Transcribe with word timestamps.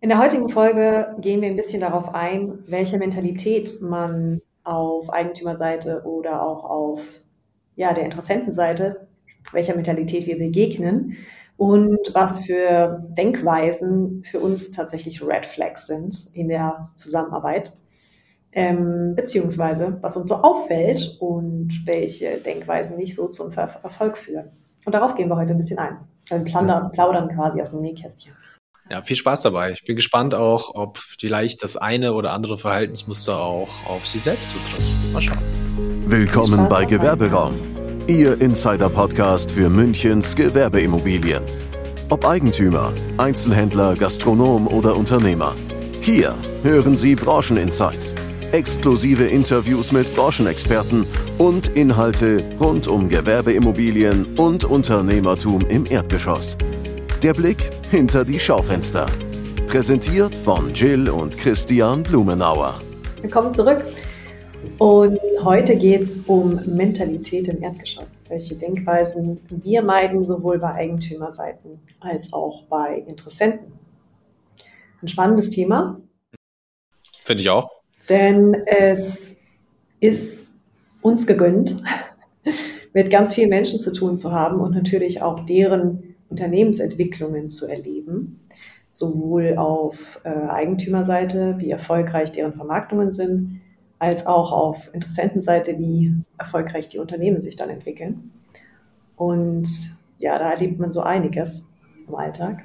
In 0.00 0.10
der 0.10 0.20
heutigen 0.20 0.48
Folge 0.48 1.16
gehen 1.18 1.40
wir 1.40 1.48
ein 1.48 1.56
bisschen 1.56 1.80
darauf 1.80 2.14
ein, 2.14 2.60
welche 2.68 2.98
Mentalität 2.98 3.82
man 3.82 4.40
auf 4.62 5.10
Eigentümerseite 5.10 6.02
oder 6.04 6.40
auch 6.46 6.64
auf 6.64 7.00
ja, 7.74 7.92
der 7.92 8.04
Interessentenseite, 8.04 9.08
welcher 9.50 9.74
Mentalität 9.74 10.28
wir 10.28 10.38
begegnen 10.38 11.16
und 11.56 11.98
was 12.14 12.44
für 12.44 13.04
Denkweisen 13.16 14.22
für 14.24 14.38
uns 14.38 14.70
tatsächlich 14.70 15.20
Red 15.20 15.46
Flags 15.46 15.88
sind 15.88 16.30
in 16.32 16.46
der 16.46 16.90
Zusammenarbeit, 16.94 17.72
ähm, 18.52 19.16
beziehungsweise 19.16 19.98
was 20.00 20.16
uns 20.16 20.28
so 20.28 20.36
auffällt 20.36 21.16
und 21.18 21.82
welche 21.86 22.36
Denkweisen 22.36 22.96
nicht 22.96 23.16
so 23.16 23.26
zum 23.26 23.52
Erfolg 23.52 24.16
führen. 24.16 24.50
Und 24.86 24.92
darauf 24.92 25.16
gehen 25.16 25.28
wir 25.28 25.36
heute 25.36 25.54
ein 25.54 25.58
bisschen 25.58 25.80
ein. 25.80 25.96
Wir 26.30 26.44
plaudern 26.44 27.28
quasi 27.34 27.60
aus 27.60 27.72
dem 27.72 27.80
Nähkästchen. 27.80 28.32
Ja, 28.90 29.02
viel 29.02 29.16
Spaß 29.16 29.42
dabei. 29.42 29.72
Ich 29.72 29.84
bin 29.84 29.96
gespannt 29.96 30.34
auch, 30.34 30.74
ob 30.74 30.98
vielleicht 30.98 31.62
das 31.62 31.76
eine 31.76 32.14
oder 32.14 32.32
andere 32.32 32.56
Verhaltensmuster 32.56 33.38
auch 33.38 33.68
auf 33.86 34.06
Sie 34.06 34.18
selbst 34.18 34.50
zutrifft. 34.50 35.12
Mal 35.12 35.22
schauen. 35.22 35.38
Willkommen 36.06 36.68
bei 36.70 36.86
Gewerberaum, 36.86 37.54
Ihr 38.06 38.40
Insider-Podcast 38.40 39.50
für 39.50 39.68
Münchens 39.68 40.34
Gewerbeimmobilien. 40.34 41.42
Ob 42.08 42.24
Eigentümer, 42.24 42.94
Einzelhändler, 43.18 43.94
Gastronom 43.94 44.66
oder 44.66 44.96
Unternehmer. 44.96 45.54
Hier 46.00 46.34
hören 46.62 46.96
Sie 46.96 47.14
Brancheninsights, 47.14 48.14
exklusive 48.52 49.24
Interviews 49.24 49.92
mit 49.92 50.14
Branchenexperten 50.16 51.06
und 51.36 51.68
Inhalte 51.76 52.42
rund 52.58 52.88
um 52.88 53.10
Gewerbeimmobilien 53.10 54.34
und 54.38 54.64
Unternehmertum 54.64 55.60
im 55.68 55.84
Erdgeschoss. 55.84 56.56
Der 57.22 57.34
Blick 57.34 57.70
hinter 57.90 58.24
die 58.24 58.38
Schaufenster. 58.38 59.04
Präsentiert 59.66 60.32
von 60.32 60.72
Jill 60.72 61.10
und 61.10 61.36
Christian 61.36 62.04
Blumenauer. 62.04 62.78
Willkommen 63.20 63.52
zurück. 63.52 63.84
Und 64.78 65.18
heute 65.42 65.76
geht 65.76 66.02
es 66.02 66.20
um 66.28 66.60
Mentalität 66.64 67.48
im 67.48 67.60
Erdgeschoss. 67.60 68.26
Welche 68.28 68.54
Denkweisen 68.54 69.40
wir 69.48 69.82
meiden, 69.82 70.24
sowohl 70.24 70.60
bei 70.60 70.72
Eigentümerseiten 70.74 71.80
als 71.98 72.32
auch 72.32 72.62
bei 72.68 73.04
Interessenten. 73.08 73.72
Ein 75.02 75.08
spannendes 75.08 75.50
Thema. 75.50 76.00
Finde 77.24 77.40
ich 77.40 77.50
auch. 77.50 77.68
Denn 78.08 78.54
es 78.64 79.38
ist 79.98 80.44
uns 81.02 81.26
gegönnt, 81.26 81.82
mit 82.94 83.10
ganz 83.10 83.34
vielen 83.34 83.50
Menschen 83.50 83.80
zu 83.80 83.92
tun 83.92 84.16
zu 84.16 84.30
haben 84.30 84.60
und 84.60 84.72
natürlich 84.72 85.20
auch 85.20 85.44
deren 85.44 86.07
Unternehmensentwicklungen 86.30 87.48
zu 87.48 87.66
erleben, 87.66 88.40
sowohl 88.88 89.56
auf 89.56 90.20
äh, 90.24 90.28
Eigentümerseite, 90.28 91.56
wie 91.58 91.70
erfolgreich 91.70 92.32
deren 92.32 92.54
Vermarktungen 92.54 93.12
sind, 93.12 93.60
als 93.98 94.26
auch 94.26 94.52
auf 94.52 94.92
Interessentenseite, 94.92 95.78
wie 95.78 96.14
erfolgreich 96.38 96.88
die 96.88 96.98
Unternehmen 96.98 97.40
sich 97.40 97.56
dann 97.56 97.70
entwickeln. 97.70 98.30
Und 99.16 99.68
ja, 100.18 100.38
da 100.38 100.52
erlebt 100.52 100.78
man 100.78 100.92
so 100.92 101.00
einiges 101.00 101.66
im 102.06 102.14
Alltag. 102.14 102.64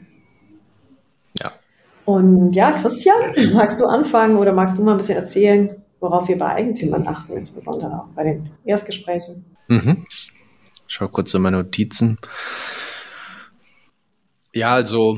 Ja. 1.39 1.51
Und 2.05 2.53
ja, 2.53 2.71
Christian, 2.73 3.33
magst 3.53 3.79
du 3.79 3.85
anfangen 3.85 4.37
oder 4.37 4.53
magst 4.53 4.77
du 4.77 4.83
mal 4.83 4.91
ein 4.91 4.97
bisschen 4.97 5.17
erzählen, 5.17 5.83
worauf 5.99 6.27
wir 6.27 6.37
bei 6.37 6.49
Eigentümern 6.49 7.07
achten, 7.07 7.33
insbesondere 7.37 8.01
auch 8.01 8.07
bei 8.15 8.23
den 8.23 8.49
Erstgesprächen? 8.65 9.45
Mhm. 9.67 10.05
schau 10.87 11.07
kurz 11.07 11.33
in 11.33 11.41
meine 11.41 11.57
Notizen. 11.57 12.19
Ja, 14.53 14.73
also 14.73 15.17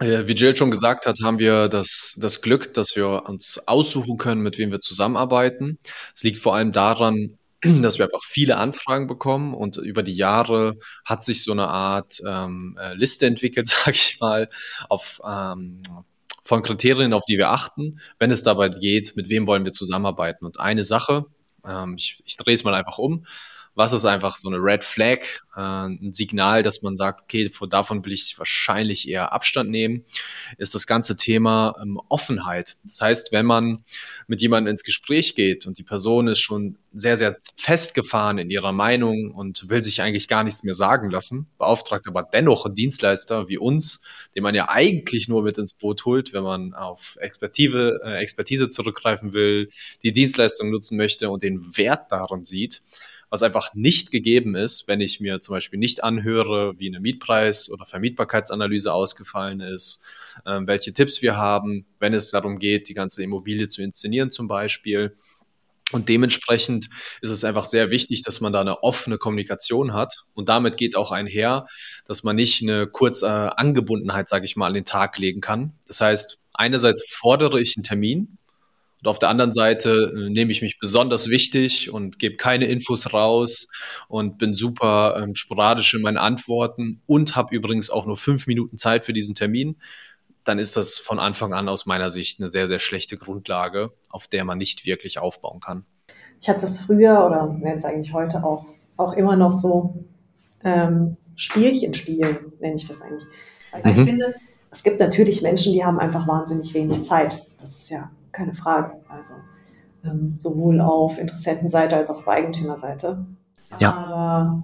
äh, 0.00 0.26
wie 0.26 0.32
Jill 0.32 0.56
schon 0.56 0.70
gesagt 0.70 1.04
hat, 1.06 1.18
haben 1.22 1.38
wir 1.38 1.68
das, 1.68 2.14
das 2.18 2.40
Glück, 2.40 2.72
dass 2.74 2.96
wir 2.96 3.24
uns 3.28 3.60
aussuchen 3.66 4.16
können, 4.16 4.40
mit 4.42 4.56
wem 4.56 4.70
wir 4.70 4.80
zusammenarbeiten. 4.80 5.78
Es 6.14 6.22
liegt 6.22 6.38
vor 6.38 6.54
allem 6.54 6.72
daran, 6.72 7.38
dass 7.62 7.98
wir 7.98 8.06
einfach 8.06 8.24
viele 8.24 8.56
Anfragen 8.56 9.06
bekommen 9.06 9.52
und 9.54 9.76
über 9.76 10.02
die 10.02 10.14
Jahre 10.14 10.78
hat 11.04 11.24
sich 11.24 11.42
so 11.44 11.52
eine 11.52 11.68
Art 11.68 12.20
ähm, 12.26 12.78
äh, 12.80 12.94
Liste 12.94 13.26
entwickelt, 13.26 13.66
sage 13.68 13.92
ich 13.96 14.18
mal, 14.20 14.48
auf, 14.88 15.20
ähm, 15.26 15.82
von 16.42 16.62
Kriterien, 16.62 17.12
auf 17.12 17.24
die 17.26 17.36
wir 17.36 17.50
achten, 17.50 18.00
wenn 18.18 18.30
es 18.30 18.42
dabei 18.42 18.70
geht, 18.70 19.14
mit 19.16 19.28
wem 19.28 19.46
wollen 19.46 19.64
wir 19.66 19.72
zusammenarbeiten. 19.72 20.46
Und 20.46 20.58
eine 20.58 20.84
Sache, 20.84 21.26
ähm, 21.66 21.96
ich, 21.98 22.18
ich 22.24 22.36
drehe 22.38 22.54
es 22.54 22.64
mal 22.64 22.74
einfach 22.74 22.98
um, 22.98 23.26
was 23.76 23.92
ist 23.92 24.06
einfach 24.06 24.36
so 24.36 24.48
eine 24.48 24.56
Red 24.56 24.82
Flag, 24.82 25.20
äh, 25.54 25.60
ein 25.60 26.12
Signal, 26.12 26.62
dass 26.62 26.80
man 26.80 26.96
sagt, 26.96 27.22
okay, 27.24 27.50
davon 27.68 28.04
will 28.04 28.12
ich 28.12 28.38
wahrscheinlich 28.38 29.06
eher 29.06 29.34
Abstand 29.34 29.70
nehmen, 29.70 30.04
ist 30.56 30.74
das 30.74 30.86
ganze 30.86 31.16
Thema 31.16 31.76
ähm, 31.80 32.00
Offenheit. 32.08 32.78
Das 32.84 33.02
heißt, 33.02 33.32
wenn 33.32 33.44
man 33.44 33.82
mit 34.26 34.40
jemandem 34.40 34.70
ins 34.70 34.82
Gespräch 34.82 35.34
geht 35.34 35.66
und 35.66 35.76
die 35.76 35.82
Person 35.82 36.26
ist 36.26 36.40
schon 36.40 36.78
sehr, 36.94 37.18
sehr 37.18 37.36
festgefahren 37.56 38.38
in 38.38 38.48
ihrer 38.48 38.72
Meinung 38.72 39.30
und 39.32 39.68
will 39.68 39.82
sich 39.82 40.00
eigentlich 40.00 40.26
gar 40.26 40.42
nichts 40.42 40.62
mehr 40.62 40.72
sagen 40.72 41.10
lassen, 41.10 41.46
beauftragt 41.58 42.08
aber 42.08 42.22
dennoch 42.22 42.64
einen 42.64 42.74
Dienstleister 42.74 43.46
wie 43.48 43.58
uns, 43.58 44.02
den 44.34 44.42
man 44.42 44.54
ja 44.54 44.70
eigentlich 44.70 45.28
nur 45.28 45.42
mit 45.42 45.58
ins 45.58 45.74
Boot 45.74 46.06
holt, 46.06 46.32
wenn 46.32 46.42
man 46.42 46.72
auf 46.72 47.18
Expertise, 47.20 48.00
äh, 48.02 48.16
Expertise 48.16 48.70
zurückgreifen 48.70 49.34
will, 49.34 49.68
die 50.02 50.12
Dienstleistung 50.12 50.70
nutzen 50.70 50.96
möchte 50.96 51.28
und 51.28 51.42
den 51.42 51.76
Wert 51.76 52.10
darin 52.10 52.46
sieht, 52.46 52.82
was 53.30 53.42
einfach 53.42 53.74
nicht 53.74 54.10
gegeben 54.10 54.54
ist, 54.54 54.88
wenn 54.88 55.00
ich 55.00 55.20
mir 55.20 55.40
zum 55.40 55.54
Beispiel 55.54 55.78
nicht 55.78 56.04
anhöre, 56.04 56.78
wie 56.78 56.88
eine 56.88 57.00
Mietpreis- 57.00 57.70
oder 57.70 57.86
Vermietbarkeitsanalyse 57.86 58.92
ausgefallen 58.92 59.60
ist, 59.60 60.02
äh, 60.44 60.60
welche 60.64 60.92
Tipps 60.92 61.22
wir 61.22 61.36
haben, 61.36 61.86
wenn 61.98 62.14
es 62.14 62.30
darum 62.30 62.58
geht, 62.58 62.88
die 62.88 62.94
ganze 62.94 63.22
Immobilie 63.22 63.68
zu 63.68 63.82
inszenieren 63.82 64.30
zum 64.30 64.48
Beispiel. 64.48 65.16
Und 65.92 66.08
dementsprechend 66.08 66.88
ist 67.20 67.30
es 67.30 67.44
einfach 67.44 67.64
sehr 67.64 67.90
wichtig, 67.90 68.22
dass 68.22 68.40
man 68.40 68.52
da 68.52 68.60
eine 68.60 68.82
offene 68.82 69.18
Kommunikation 69.18 69.92
hat. 69.92 70.24
Und 70.34 70.48
damit 70.48 70.76
geht 70.76 70.96
auch 70.96 71.12
einher, 71.12 71.66
dass 72.06 72.24
man 72.24 72.34
nicht 72.34 72.60
eine 72.62 72.88
kurze 72.88 73.56
Angebundenheit, 73.56 74.28
sage 74.28 74.46
ich 74.46 74.56
mal, 74.56 74.66
an 74.66 74.74
den 74.74 74.84
Tag 74.84 75.16
legen 75.18 75.40
kann. 75.40 75.74
Das 75.86 76.00
heißt, 76.00 76.40
einerseits 76.54 77.08
fordere 77.08 77.60
ich 77.60 77.76
einen 77.76 77.84
Termin, 77.84 78.38
und 79.06 79.10
auf 79.10 79.20
der 79.20 79.28
anderen 79.28 79.52
Seite 79.52 80.12
äh, 80.16 80.30
nehme 80.30 80.50
ich 80.50 80.62
mich 80.62 80.80
besonders 80.80 81.30
wichtig 81.30 81.92
und 81.92 82.18
gebe 82.18 82.34
keine 82.34 82.64
Infos 82.64 83.12
raus 83.12 83.68
und 84.08 84.36
bin 84.36 84.52
super 84.52 85.16
ähm, 85.22 85.36
sporadisch 85.36 85.94
in 85.94 86.02
meinen 86.02 86.16
Antworten 86.16 87.02
und 87.06 87.36
habe 87.36 87.54
übrigens 87.54 87.88
auch 87.88 88.04
nur 88.04 88.16
fünf 88.16 88.48
Minuten 88.48 88.78
Zeit 88.78 89.04
für 89.04 89.12
diesen 89.12 89.36
Termin. 89.36 89.76
Dann 90.42 90.58
ist 90.58 90.76
das 90.76 90.98
von 90.98 91.20
Anfang 91.20 91.54
an 91.54 91.68
aus 91.68 91.86
meiner 91.86 92.10
Sicht 92.10 92.40
eine 92.40 92.50
sehr, 92.50 92.66
sehr 92.66 92.80
schlechte 92.80 93.16
Grundlage, 93.16 93.92
auf 94.08 94.26
der 94.26 94.44
man 94.44 94.58
nicht 94.58 94.86
wirklich 94.86 95.20
aufbauen 95.20 95.60
kann. 95.60 95.86
Ich 96.40 96.48
habe 96.48 96.60
das 96.60 96.80
früher 96.80 97.24
oder 97.24 97.56
jetzt 97.64 97.86
eigentlich 97.86 98.12
heute 98.12 98.42
auch, 98.42 98.66
auch 98.96 99.12
immer 99.12 99.36
noch 99.36 99.52
so 99.52 100.04
ähm, 100.64 101.16
Spielchen 101.36 101.94
spielen, 101.94 102.38
nenne 102.58 102.74
ich 102.74 102.88
das 102.88 103.02
eigentlich. 103.02 103.28
Weil 103.70 103.82
mhm. 103.84 103.90
ich 103.90 104.04
finde, 104.04 104.34
es 104.72 104.82
gibt 104.82 104.98
natürlich 104.98 105.42
Menschen, 105.42 105.74
die 105.74 105.84
haben 105.84 106.00
einfach 106.00 106.26
wahnsinnig 106.26 106.74
wenig 106.74 107.04
Zeit. 107.04 107.46
Das 107.60 107.76
ist 107.76 107.90
ja 107.90 108.10
keine 108.36 108.54
Frage. 108.54 108.92
Also 109.08 109.34
ähm, 110.04 110.34
sowohl 110.36 110.80
auf 110.80 111.18
Interessentenseite 111.18 111.96
als 111.96 112.10
auch 112.10 112.18
auf 112.18 112.28
Eigentümerseite. 112.28 113.24
Ja. 113.80 113.94
Aber 113.94 114.62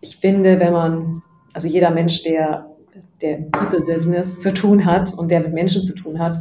ich 0.00 0.16
finde, 0.16 0.60
wenn 0.60 0.72
man, 0.72 1.22
also 1.52 1.66
jeder 1.66 1.90
Mensch, 1.90 2.22
der, 2.22 2.66
der 3.22 3.36
People-Business 3.36 4.40
zu 4.40 4.54
tun 4.54 4.84
hat 4.84 5.14
und 5.14 5.30
der 5.30 5.40
mit 5.40 5.52
Menschen 5.52 5.82
zu 5.82 5.94
tun 5.94 6.18
hat, 6.18 6.38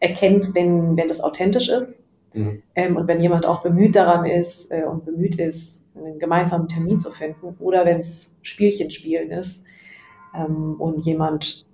erkennt, 0.00 0.54
wenn, 0.54 0.96
wenn 0.96 1.08
das 1.08 1.20
authentisch 1.20 1.68
ist 1.68 2.08
mhm. 2.34 2.62
ähm, 2.74 2.96
und 2.96 3.06
wenn 3.08 3.20
jemand 3.20 3.46
auch 3.46 3.62
bemüht 3.62 3.94
daran 3.96 4.24
ist 4.26 4.70
äh, 4.70 4.84
und 4.84 5.04
bemüht 5.04 5.38
ist, 5.38 5.88
einen 5.96 6.18
gemeinsamen 6.18 6.68
Termin 6.68 6.98
zu 6.98 7.10
finden 7.10 7.56
oder 7.58 7.84
wenn 7.84 7.98
es 7.98 8.36
Spielchen 8.42 8.90
spielen 8.90 9.30
ist 9.30 9.64
ähm, 10.34 10.76
und 10.78 11.04
jemand 11.04 11.66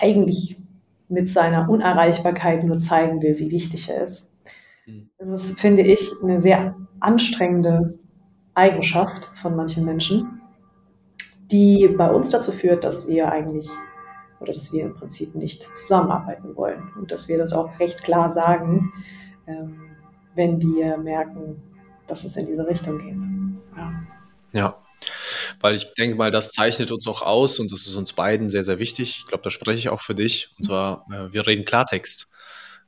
eigentlich 0.00 0.56
mit 1.10 1.30
seiner 1.30 1.68
Unerreichbarkeit 1.68 2.64
nur 2.64 2.78
zeigen 2.78 3.20
will, 3.20 3.38
wie 3.38 3.50
wichtig 3.50 3.90
er 3.90 4.04
ist. 4.04 4.32
Mhm. 4.86 5.10
Das 5.18 5.28
ist, 5.28 5.60
finde 5.60 5.82
ich, 5.82 6.10
eine 6.22 6.40
sehr 6.40 6.76
anstrengende 7.00 7.98
Eigenschaft 8.54 9.30
von 9.36 9.56
manchen 9.56 9.84
Menschen, 9.84 10.40
die 11.50 11.88
bei 11.88 12.10
uns 12.10 12.30
dazu 12.30 12.52
führt, 12.52 12.84
dass 12.84 13.08
wir 13.08 13.30
eigentlich 13.30 13.68
oder 14.40 14.52
dass 14.54 14.72
wir 14.72 14.84
im 14.84 14.94
Prinzip 14.94 15.34
nicht 15.34 15.62
zusammenarbeiten 15.76 16.56
wollen 16.56 16.90
und 16.96 17.12
dass 17.12 17.28
wir 17.28 17.38
das 17.38 17.52
auch 17.52 17.78
recht 17.78 18.02
klar 18.02 18.30
sagen, 18.30 18.92
ähm, 19.46 19.80
wenn 20.34 20.60
wir 20.60 20.96
merken, 20.96 21.62
dass 22.06 22.24
es 22.24 22.36
in 22.36 22.46
diese 22.46 22.66
Richtung 22.66 22.98
geht. 22.98 23.18
Ja. 23.76 23.92
ja. 24.52 24.76
Weil 25.60 25.74
ich 25.74 25.92
denke 25.94 26.16
mal, 26.16 26.30
das 26.30 26.52
zeichnet 26.52 26.90
uns 26.90 27.06
auch 27.06 27.22
aus 27.22 27.58
und 27.58 27.70
das 27.70 27.86
ist 27.86 27.94
uns 27.94 28.12
beiden 28.12 28.48
sehr, 28.48 28.64
sehr 28.64 28.78
wichtig. 28.78 29.18
Ich 29.18 29.26
glaube, 29.26 29.44
da 29.44 29.50
spreche 29.50 29.78
ich 29.78 29.88
auch 29.90 30.00
für 30.00 30.14
dich. 30.14 30.50
Und 30.56 30.64
zwar, 30.64 31.06
äh, 31.12 31.32
wir 31.32 31.46
reden 31.46 31.64
Klartext. 31.64 32.28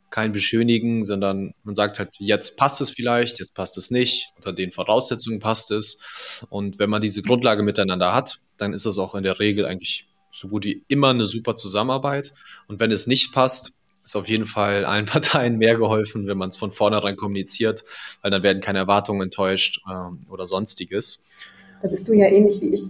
Kein 0.08 0.32
Beschönigen, 0.32 1.04
sondern 1.04 1.54
man 1.62 1.74
sagt 1.74 1.98
halt, 1.98 2.16
jetzt 2.18 2.58
passt 2.58 2.82
es 2.82 2.90
vielleicht, 2.90 3.38
jetzt 3.38 3.54
passt 3.54 3.78
es 3.78 3.90
nicht, 3.90 4.28
unter 4.36 4.52
den 4.52 4.70
Voraussetzungen 4.70 5.38
passt 5.38 5.70
es. 5.70 5.98
Und 6.50 6.78
wenn 6.78 6.90
man 6.90 7.00
diese 7.00 7.22
Grundlage 7.22 7.62
miteinander 7.62 8.12
hat, 8.12 8.40
dann 8.58 8.74
ist 8.74 8.84
es 8.84 8.98
auch 8.98 9.14
in 9.14 9.22
der 9.22 9.38
Regel 9.38 9.64
eigentlich 9.64 10.06
so 10.30 10.48
gut 10.48 10.64
wie 10.64 10.84
immer 10.88 11.10
eine 11.10 11.26
super 11.26 11.56
Zusammenarbeit. 11.56 12.34
Und 12.66 12.80
wenn 12.80 12.90
es 12.90 13.06
nicht 13.06 13.32
passt, 13.32 13.72
ist 14.02 14.16
auf 14.16 14.28
jeden 14.28 14.46
Fall 14.46 14.84
allen 14.84 15.04
Parteien 15.06 15.58
mehr 15.58 15.76
geholfen, 15.76 16.26
wenn 16.26 16.38
man 16.38 16.50
es 16.50 16.56
von 16.56 16.72
vornherein 16.72 17.16
kommuniziert, 17.16 17.84
weil 18.20 18.30
dann 18.30 18.42
werden 18.42 18.60
keine 18.60 18.78
Erwartungen 18.78 19.22
enttäuscht 19.22 19.80
ähm, 19.90 20.26
oder 20.28 20.46
sonstiges. 20.46 21.26
Da 21.82 21.88
bist 21.88 22.06
du 22.08 22.12
ja 22.12 22.26
ähnlich 22.26 22.60
wie 22.62 22.68
ich. 22.68 22.84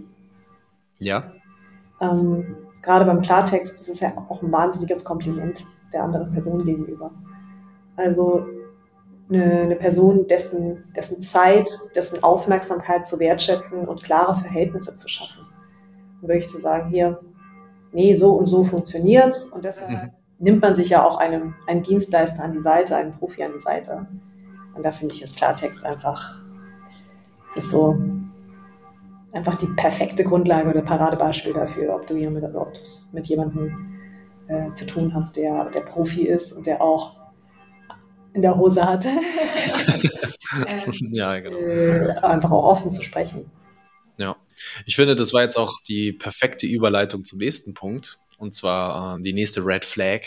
Ja. 0.99 1.23
Ähm, 1.99 2.55
gerade 2.81 3.05
beim 3.05 3.21
Klartext 3.21 3.81
ist 3.81 3.89
es 3.89 3.99
ja 3.99 4.13
auch 4.29 4.41
ein 4.43 4.51
wahnsinniges 4.51 5.03
Kompliment 5.03 5.65
der 5.91 6.03
anderen 6.03 6.31
Person 6.31 6.63
gegenüber. 6.63 7.11
Also 7.95 8.45
eine, 9.29 9.61
eine 9.61 9.75
Person, 9.75 10.27
dessen, 10.27 10.83
dessen 10.95 11.21
Zeit, 11.21 11.69
dessen 11.95 12.23
Aufmerksamkeit 12.23 13.05
zu 13.05 13.19
wertschätzen 13.19 13.87
und 13.87 14.03
klare 14.03 14.39
Verhältnisse 14.39 14.95
zu 14.95 15.07
schaffen. 15.07 15.45
Und 16.21 16.27
wirklich 16.27 16.49
zu 16.49 16.59
sagen, 16.59 16.89
hier, 16.89 17.19
nee, 17.91 18.13
so 18.13 18.33
und 18.33 18.47
so 18.47 18.63
funktioniert's 18.63 19.45
und 19.45 19.65
deshalb 19.65 19.89
mhm. 19.89 20.09
nimmt 20.39 20.61
man 20.61 20.75
sich 20.75 20.89
ja 20.89 21.05
auch 21.05 21.17
einem, 21.17 21.55
einen 21.67 21.83
Dienstleister 21.83 22.43
an 22.43 22.53
die 22.53 22.61
Seite, 22.61 22.95
einen 22.95 23.13
Profi 23.13 23.43
an 23.43 23.53
die 23.55 23.61
Seite. 23.61 24.07
Und 24.75 24.83
da 24.83 24.91
finde 24.91 25.13
ich 25.15 25.21
es 25.21 25.35
Klartext 25.35 25.85
einfach, 25.85 26.41
es 27.51 27.65
ist 27.65 27.71
so 27.71 27.95
einfach 29.33 29.55
die 29.55 29.67
perfekte 29.75 30.23
Grundlage 30.23 30.69
oder 30.69 30.81
Paradebeispiel 30.81 31.53
dafür, 31.53 31.95
ob 31.95 32.07
du 32.07 32.15
hier 32.15 32.29
mit, 32.29 33.27
jemandem 33.27 33.99
äh, 34.47 34.71
zu 34.73 34.85
tun 34.85 35.13
hast, 35.13 35.35
der, 35.35 35.69
der 35.71 35.81
Profi 35.81 36.27
ist 36.27 36.53
und 36.53 36.65
der 36.65 36.81
auch 36.81 37.19
in 38.33 38.41
der 38.41 38.55
Hose 38.55 38.85
hat. 38.85 39.05
ja, 41.11 41.39
genau. 41.39 41.57
Äh, 41.57 42.15
einfach 42.21 42.51
auch 42.51 42.65
offen 42.65 42.91
zu 42.91 43.03
sprechen. 43.03 43.49
Ja, 44.17 44.35
ich 44.85 44.95
finde, 44.95 45.15
das 45.15 45.33
war 45.33 45.41
jetzt 45.41 45.57
auch 45.57 45.79
die 45.87 46.13
perfekte 46.13 46.67
Überleitung 46.67 47.23
zum 47.23 47.39
nächsten 47.39 47.73
Punkt. 47.73 48.19
Und 48.37 48.53
zwar 48.53 49.17
äh, 49.17 49.21
die 49.21 49.33
nächste 49.33 49.65
Red 49.65 49.85
Flag 49.85 50.21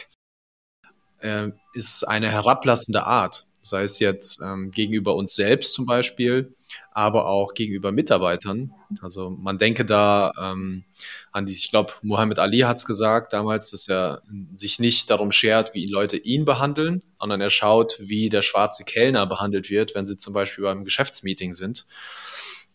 äh, 1.21 1.49
ist 1.75 2.05
eine 2.05 2.31
herablassende 2.31 3.05
Art. 3.05 3.47
Sei 3.63 3.83
es 3.83 3.99
jetzt 3.99 4.41
ähm, 4.41 4.71
gegenüber 4.71 5.17
uns 5.17 5.35
selbst 5.35 5.75
zum 5.75 5.87
Beispiel, 5.87 6.55
aber 6.93 7.27
auch 7.27 7.55
gegenüber 7.55 7.93
Mitarbeitern. 7.93 8.73
Also 9.01 9.31
man 9.31 9.59
denke 9.59 9.85
da 9.85 10.33
ähm, 10.41 10.85
an 11.33 11.47
die, 11.47 11.53
ich 11.53 11.71
glaube, 11.71 11.93
Muhammad 12.03 12.39
Ali 12.39 12.61
hat 12.61 12.79
es 12.79 12.87
gesagt 12.87 13.33
damals, 13.33 13.71
dass 13.71 13.89
er 13.89 14.23
sich 14.55 14.79
nicht 14.79 15.11
darum 15.11 15.33
schert, 15.33 15.75
wie 15.75 15.87
Leute 15.87 16.17
ihn 16.17 16.45
behandeln, 16.45 17.03
sondern 17.21 17.41
er 17.41 17.51
schaut, 17.51 17.99
wie 18.01 18.29
der 18.29 18.43
schwarze 18.43 18.85
Kellner 18.85 19.27
behandelt 19.27 19.71
wird, 19.71 19.95
wenn 19.95 20.07
sie 20.07 20.17
zum 20.17 20.33
Beispiel 20.33 20.65
beim 20.65 20.85
Geschäftsmeeting 20.85 21.55
sind. 21.55 21.87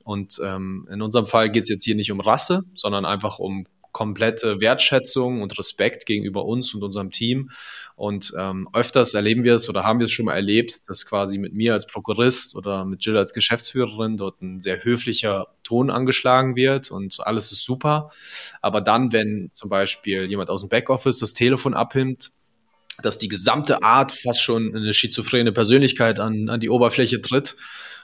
Und 0.04 0.40
ähm, 0.44 0.88
in 0.92 1.02
unserem 1.02 1.28
Fall 1.28 1.50
geht 1.50 1.64
es 1.64 1.70
jetzt 1.70 1.84
hier 1.84 1.96
nicht 1.96 2.12
um 2.12 2.20
Rasse, 2.20 2.64
sondern 2.74 3.06
einfach 3.06 3.40
um 3.40 3.66
komplette 3.92 4.62
Wertschätzung 4.62 5.42
und 5.42 5.58
Respekt 5.58 6.06
gegenüber 6.06 6.46
uns 6.46 6.74
und 6.74 6.84
unserem 6.84 7.12
Team. 7.12 7.52
Und 7.96 8.34
ähm, 8.38 8.68
öfters 8.74 9.14
erleben 9.14 9.44
wir 9.44 9.56
es 9.56 9.70
oder 9.70 9.84
haben 9.84 10.00
wir 10.00 10.06
es 10.06 10.12
schon 10.12 10.26
mal 10.26 10.36
erlebt, 10.36 10.90
dass 10.90 11.06
quasi 11.06 11.38
mit 11.38 11.54
mir 11.54 11.74
als 11.74 11.88
Prokurist 11.88 12.56
oder 12.56 12.86
mit 12.86 13.06
Jill 13.06 13.18
als 13.18 13.34
Geschäftsführerin 13.34 14.18
dort 14.18 14.42
ein 14.42 14.60
sehr 14.60 14.84
höflicher 14.84 15.48
Ton 15.64 15.90
angeschlagen 15.90 16.56
wird 16.56 16.90
und 16.90 17.18
alles 17.26 17.52
ist 17.52 17.64
super. 17.64 18.12
Aber 18.62 18.82
dann, 18.82 19.12
wenn 19.12 19.50
zum 19.52 19.70
Beispiel 19.70 20.26
jemand 20.26 20.50
aus 20.50 20.62
dem 20.62 20.70
Backoffice 20.70 21.20
das 21.20 21.34
Telefon 21.34 21.74
abnimmt, 21.74 22.32
dass 23.02 23.18
die 23.18 23.28
gesamte 23.28 23.84
Art 23.84 24.12
fast 24.12 24.42
schon 24.42 24.76
eine 24.76 24.94
schizophrene 24.94 25.52
Persönlichkeit 25.52 26.20
an, 26.20 26.50
an 26.50 26.60
die 26.60 26.70
Oberfläche 26.70 27.22
tritt 27.22 27.56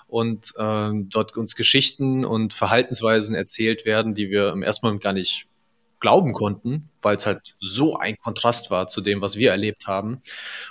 und 0.07 0.53
äh, 0.57 0.89
dort 0.93 1.37
uns 1.37 1.55
Geschichten 1.55 2.25
und 2.25 2.53
Verhaltensweisen 2.53 3.35
erzählt 3.35 3.85
werden, 3.85 4.13
die 4.13 4.29
wir 4.29 4.51
im 4.51 4.63
ersten 4.63 4.85
Moment 4.85 5.03
gar 5.03 5.13
nicht 5.13 5.46
glauben 5.99 6.33
konnten, 6.33 6.89
weil 7.01 7.15
es 7.15 7.25
halt 7.25 7.55
so 7.57 7.97
ein 7.97 8.17
Kontrast 8.17 8.71
war 8.71 8.87
zu 8.87 9.01
dem, 9.01 9.21
was 9.21 9.37
wir 9.37 9.51
erlebt 9.51 9.87
haben. 9.87 10.21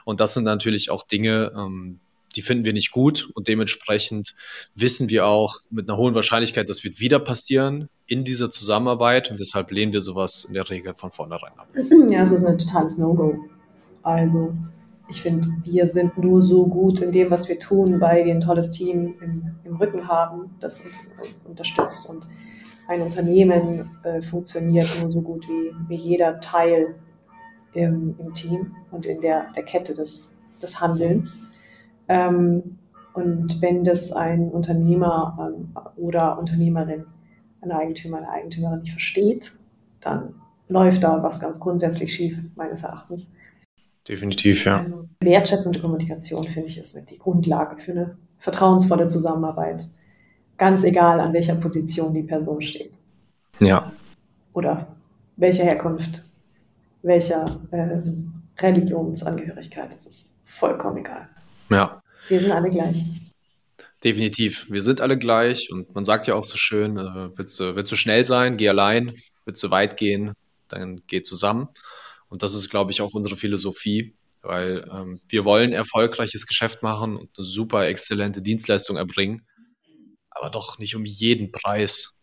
Und 0.04 0.20
das 0.20 0.34
sind 0.34 0.44
natürlich 0.44 0.90
auch 0.90 1.02
Dinge, 1.06 1.52
ähm, 1.56 2.00
die 2.36 2.42
finden 2.42 2.64
wir 2.64 2.72
nicht 2.72 2.90
gut 2.90 3.30
und 3.34 3.48
dementsprechend 3.48 4.34
wissen 4.74 5.08
wir 5.08 5.26
auch 5.26 5.60
mit 5.70 5.88
einer 5.88 5.96
hohen 5.96 6.14
Wahrscheinlichkeit, 6.14 6.68
das 6.68 6.84
wird 6.84 7.00
wieder 7.00 7.18
passieren 7.18 7.88
in 8.06 8.24
dieser 8.24 8.50
Zusammenarbeit 8.50 9.30
und 9.30 9.40
deshalb 9.40 9.70
lehnen 9.70 9.92
wir 9.92 10.02
sowas 10.02 10.44
in 10.44 10.54
der 10.54 10.68
Regel 10.68 10.94
von 10.94 11.10
vornherein 11.10 11.52
ab. 11.56 11.68
Ja, 12.10 12.22
es 12.22 12.32
ist 12.32 12.44
ein 12.44 12.58
totales 12.58 12.98
No-Go. 12.98 13.38
Also 14.02 14.54
ich 15.08 15.22
finde, 15.22 15.48
wir 15.64 15.86
sind 15.86 16.18
nur 16.18 16.42
so 16.42 16.66
gut 16.66 17.00
in 17.00 17.10
dem, 17.10 17.30
was 17.30 17.48
wir 17.48 17.58
tun, 17.58 18.00
weil 18.00 18.24
wir 18.24 18.34
ein 18.34 18.40
tolles 18.40 18.70
Team 18.70 19.14
im, 19.20 19.54
im 19.64 19.76
Rücken 19.76 20.06
haben, 20.06 20.50
das 20.60 20.84
uns 20.84 21.44
unterstützt 21.44 22.08
und 22.08 22.26
ein 22.88 23.02
Unternehmen 23.02 23.90
äh, 24.04 24.22
funktioniert 24.22 24.88
nur 25.00 25.12
so 25.12 25.20
gut 25.20 25.46
wie, 25.48 25.72
wie 25.88 25.96
jeder 25.96 26.40
Teil 26.40 26.94
im, 27.72 28.14
im 28.18 28.32
Team 28.32 28.74
und 28.90 29.06
in 29.06 29.20
der, 29.20 29.52
der 29.54 29.64
Kette 29.64 29.94
des, 29.94 30.34
des 30.62 30.80
Handelns. 30.80 31.44
Ähm, 32.08 32.78
und 33.14 33.60
wenn 33.62 33.84
das 33.84 34.12
ein 34.12 34.50
Unternehmer 34.50 35.52
ähm, 35.54 35.74
oder 35.96 36.38
Unternehmerin, 36.38 37.06
ein 37.62 37.72
Eigentümer, 37.72 38.18
eine 38.18 38.30
Eigentümerin 38.30 38.80
nicht 38.80 38.92
versteht, 38.92 39.52
dann 40.00 40.34
läuft 40.68 41.04
da 41.04 41.22
was 41.22 41.40
ganz 41.40 41.58
grundsätzlich 41.58 42.14
schief, 42.14 42.38
meines 42.54 42.82
Erachtens. 42.82 43.34
Definitiv, 44.08 44.64
ja. 44.64 44.78
Also 44.78 45.08
wertschätzende 45.20 45.80
Kommunikation, 45.80 46.46
finde 46.46 46.68
ich, 46.68 46.78
ist 46.78 46.94
mit 46.94 47.10
die 47.10 47.18
Grundlage 47.18 47.78
für 47.78 47.92
eine 47.92 48.16
vertrauensvolle 48.38 49.08
Zusammenarbeit 49.08 49.84
ganz 50.56 50.84
egal, 50.84 51.20
an 51.20 51.32
welcher 51.32 51.54
Position 51.56 52.14
die 52.14 52.22
Person 52.22 52.60
steht. 52.62 52.92
Ja. 53.60 53.92
Oder 54.52 54.96
welcher 55.36 55.64
Herkunft, 55.64 56.22
welcher 57.02 57.60
äh, 57.70 58.00
Religionsangehörigkeit, 58.58 59.92
das 59.92 60.06
ist 60.06 60.42
vollkommen 60.46 60.98
egal. 60.98 61.28
Ja. 61.70 62.02
Wir 62.28 62.40
sind 62.40 62.52
alle 62.52 62.70
gleich. 62.70 63.02
Definitiv. 64.02 64.66
Wir 64.70 64.80
sind 64.80 65.00
alle 65.00 65.18
gleich 65.18 65.70
und 65.70 65.94
man 65.94 66.04
sagt 66.04 66.26
ja 66.26 66.34
auch 66.34 66.44
so 66.44 66.56
schön, 66.56 66.96
äh, 66.96 67.30
willst, 67.36 67.58
du, 67.60 67.76
willst 67.76 67.92
du 67.92 67.96
schnell 67.96 68.24
sein, 68.24 68.56
geh 68.56 68.68
allein, 68.68 69.12
willst 69.44 69.62
du 69.62 69.70
weit 69.70 69.96
gehen, 69.96 70.32
dann 70.68 71.02
geh 71.06 71.22
zusammen. 71.22 71.68
Und 72.28 72.42
das 72.42 72.54
ist, 72.54 72.70
glaube 72.70 72.90
ich, 72.90 73.00
auch 73.00 73.14
unsere 73.14 73.36
Philosophie, 73.36 74.14
weil 74.42 74.84
ähm, 74.92 75.20
wir 75.28 75.44
wollen 75.44 75.72
erfolgreiches 75.72 76.46
Geschäft 76.46 76.82
machen 76.82 77.16
und 77.16 77.30
eine 77.36 77.44
super 77.44 77.86
exzellente 77.86 78.42
Dienstleistung 78.42 78.96
erbringen 78.96 79.46
aber 80.38 80.50
doch 80.50 80.78
nicht 80.78 80.94
um 80.94 81.04
jeden 81.04 81.50
Preis, 81.52 82.14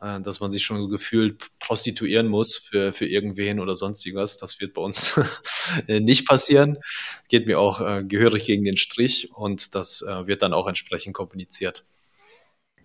äh, 0.00 0.20
dass 0.20 0.40
man 0.40 0.50
sich 0.50 0.62
schon 0.62 0.78
so 0.78 0.88
gefühlt 0.88 1.50
prostituieren 1.60 2.28
muss 2.28 2.56
für, 2.56 2.92
für 2.92 3.06
irgendwen 3.06 3.60
oder 3.60 3.74
sonstiges. 3.74 4.36
Das 4.36 4.60
wird 4.60 4.74
bei 4.74 4.82
uns 4.82 5.18
nicht 5.88 6.26
passieren. 6.26 6.78
Geht 7.28 7.46
mir 7.46 7.58
auch 7.58 7.80
äh, 7.80 8.04
gehörig 8.04 8.46
gegen 8.46 8.64
den 8.64 8.76
Strich 8.76 9.30
und 9.34 9.74
das 9.74 10.02
äh, 10.02 10.26
wird 10.26 10.42
dann 10.42 10.52
auch 10.52 10.66
entsprechend 10.66 11.14
kommuniziert. 11.14 11.84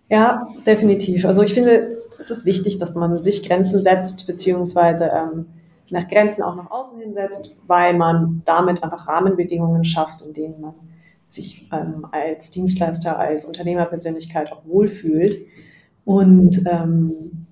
Ja, 0.08 0.48
definitiv. 0.66 1.26
Also 1.26 1.42
ich 1.42 1.52
finde, 1.52 1.98
es 2.18 2.30
ist 2.30 2.46
wichtig, 2.46 2.78
dass 2.78 2.94
man 2.94 3.22
sich 3.22 3.46
Grenzen 3.46 3.82
setzt, 3.82 4.26
beziehungsweise 4.26 5.10
ähm, 5.14 5.46
nach 5.90 6.08
Grenzen 6.08 6.42
auch 6.42 6.54
nach 6.54 6.70
außen 6.70 6.98
hinsetzt, 6.98 7.54
weil 7.66 7.94
man 7.94 8.42
damit 8.44 8.82
einfach 8.82 9.06
Rahmenbedingungen 9.06 9.84
schafft, 9.84 10.22
in 10.22 10.32
denen 10.32 10.60
man 10.60 10.74
sich 11.28 11.68
ähm, 11.72 12.06
als 12.10 12.50
Dienstleister, 12.50 13.18
als 13.18 13.44
Unternehmerpersönlichkeit 13.44 14.50
auch 14.50 14.64
wohlfühlt 14.64 15.46
und 16.04 16.66
ähm, 16.66 17.46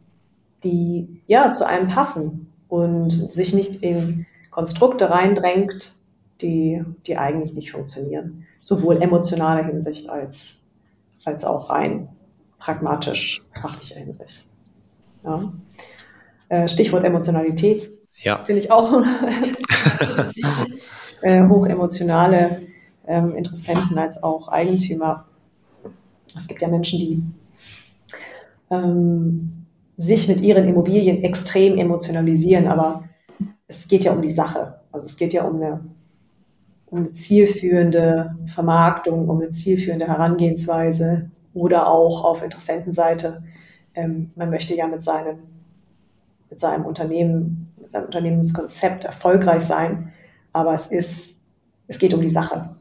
die 0.65 1.21
ja 1.27 1.53
zu 1.53 1.67
einem 1.67 1.89
passen 1.89 2.51
und 2.69 3.11
sich 3.11 3.53
nicht 3.53 3.83
in 3.83 4.27
Konstrukte 4.51 5.11
reindrängt, 5.11 5.93
die, 6.41 6.83
die 7.07 7.19
eigentlich 7.19 7.55
nicht 7.55 7.73
funktionieren. 7.73 8.47
Sowohl 8.61 9.03
emotionaler 9.03 9.65
Hinsicht 9.65 10.09
als, 10.09 10.63
als 11.25 11.45
auch 11.45 11.71
rein 11.71 12.09
pragmatisch 12.59 13.45
fachlicher 13.61 14.01
Hinsicht. 14.01 14.47
Ja. 15.23 15.53
Äh, 16.49 16.69
Stichwort 16.69 17.05
Emotionalität. 17.05 17.89
Ja. 18.23 18.39
Finde 18.39 18.63
ich 18.63 18.71
auch 18.71 18.91
äh, 21.23 21.47
hochemotionale 21.47 22.63
ähm, 23.07 23.35
Interessenten 23.35 23.99
als 23.99 24.23
auch 24.23 24.49
Eigentümer. 24.49 25.27
Es 26.37 26.49
gibt 26.49 26.63
ja 26.63 26.69
Menschen, 26.69 26.99
die 26.99 27.23
ähm, 28.71 29.67
sich 29.97 30.29
mit 30.29 30.41
ihren 30.41 30.69
Immobilien 30.69 31.23
extrem 31.23 31.79
emotionalisieren, 31.79 32.67
aber 32.67 33.05
es 33.69 33.89
geht 33.89 34.05
ja 34.05 34.13
um 34.13 34.23
die 34.23 34.31
Sache. 34.31 34.81
Also 34.93 35.07
es 35.07 35.17
geht 35.17 35.33
ja 35.33 35.45
um 35.45 35.57
eine, 35.57 35.81
um 36.87 36.99
eine 36.99 37.13
zielführende 37.13 38.37
Vermarktung, 38.47 39.29
um 39.29 39.41
eine 39.41 39.51
zielführende 39.51 40.07
Herangehensweise 40.07 41.31
oder 41.55 41.89
auch 41.89 42.25
auf 42.25 42.43
Interessentenseite. 42.43 43.43
Ähm, 43.95 44.31
man 44.37 44.51
möchte 44.51 44.75
ja 44.75 44.87
mit 44.87 45.03
seinem, 45.03 45.39
mit 46.51 46.61
seinem 46.61 46.85
Unternehmen, 46.85 47.73
mit 47.81 47.91
seinem 47.91 48.07
Unternehmenskonzept 48.07 49.05
erfolgreich 49.05 49.63
sein, 49.63 50.13
aber 50.53 50.75
es 50.75 50.87
ist, 50.89 51.37
es 51.89 51.99
geht 51.99 52.13
um 52.13 52.21
die 52.21 52.29
Sache. 52.29 52.77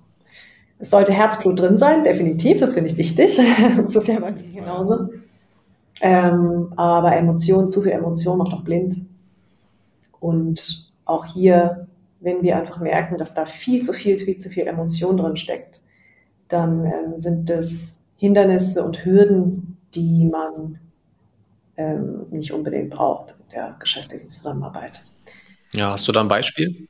Es 0.77 0.91
sollte 0.91 1.13
Herzblut 1.13 1.59
drin 1.59 1.77
sein, 1.77 2.03
definitiv, 2.03 2.59
das 2.59 2.73
finde 2.73 2.89
ich 2.89 2.97
wichtig. 2.97 3.39
das 3.77 3.95
ist 3.95 4.07
ja 4.07 4.19
bei 4.19 4.31
mir 4.31 4.43
genauso. 4.51 5.09
Ähm, 6.01 6.73
aber 6.75 7.15
Emotionen, 7.15 7.69
zu 7.69 7.81
viel 7.81 7.93
Emotion 7.93 8.37
macht 8.37 8.53
auch 8.53 8.63
blind. 8.63 8.95
Und 10.19 10.91
auch 11.05 11.25
hier, 11.25 11.87
wenn 12.19 12.41
wir 12.41 12.57
einfach 12.57 12.79
merken, 12.79 13.17
dass 13.17 13.33
da 13.33 13.45
viel 13.45 13.81
zu 13.81 13.93
viel, 13.93 14.17
viel 14.17 14.37
zu 14.37 14.49
viel 14.49 14.67
Emotion 14.67 15.17
drin 15.17 15.37
steckt, 15.37 15.81
dann 16.47 16.85
ähm, 16.85 17.19
sind 17.19 17.49
es 17.49 18.03
Hindernisse 18.17 18.83
und 18.83 19.05
Hürden, 19.05 19.77
die 19.93 20.25
man 20.25 20.79
ähm, 21.77 22.25
nicht 22.31 22.51
unbedingt 22.51 22.89
braucht 22.89 23.35
in 23.39 23.49
der 23.51 23.75
geschäftlichen 23.79 24.29
Zusammenarbeit. 24.29 25.01
Ja, 25.73 25.91
hast 25.91 26.07
du 26.07 26.11
da 26.11 26.21
ein 26.21 26.27
Beispiel? 26.27 26.87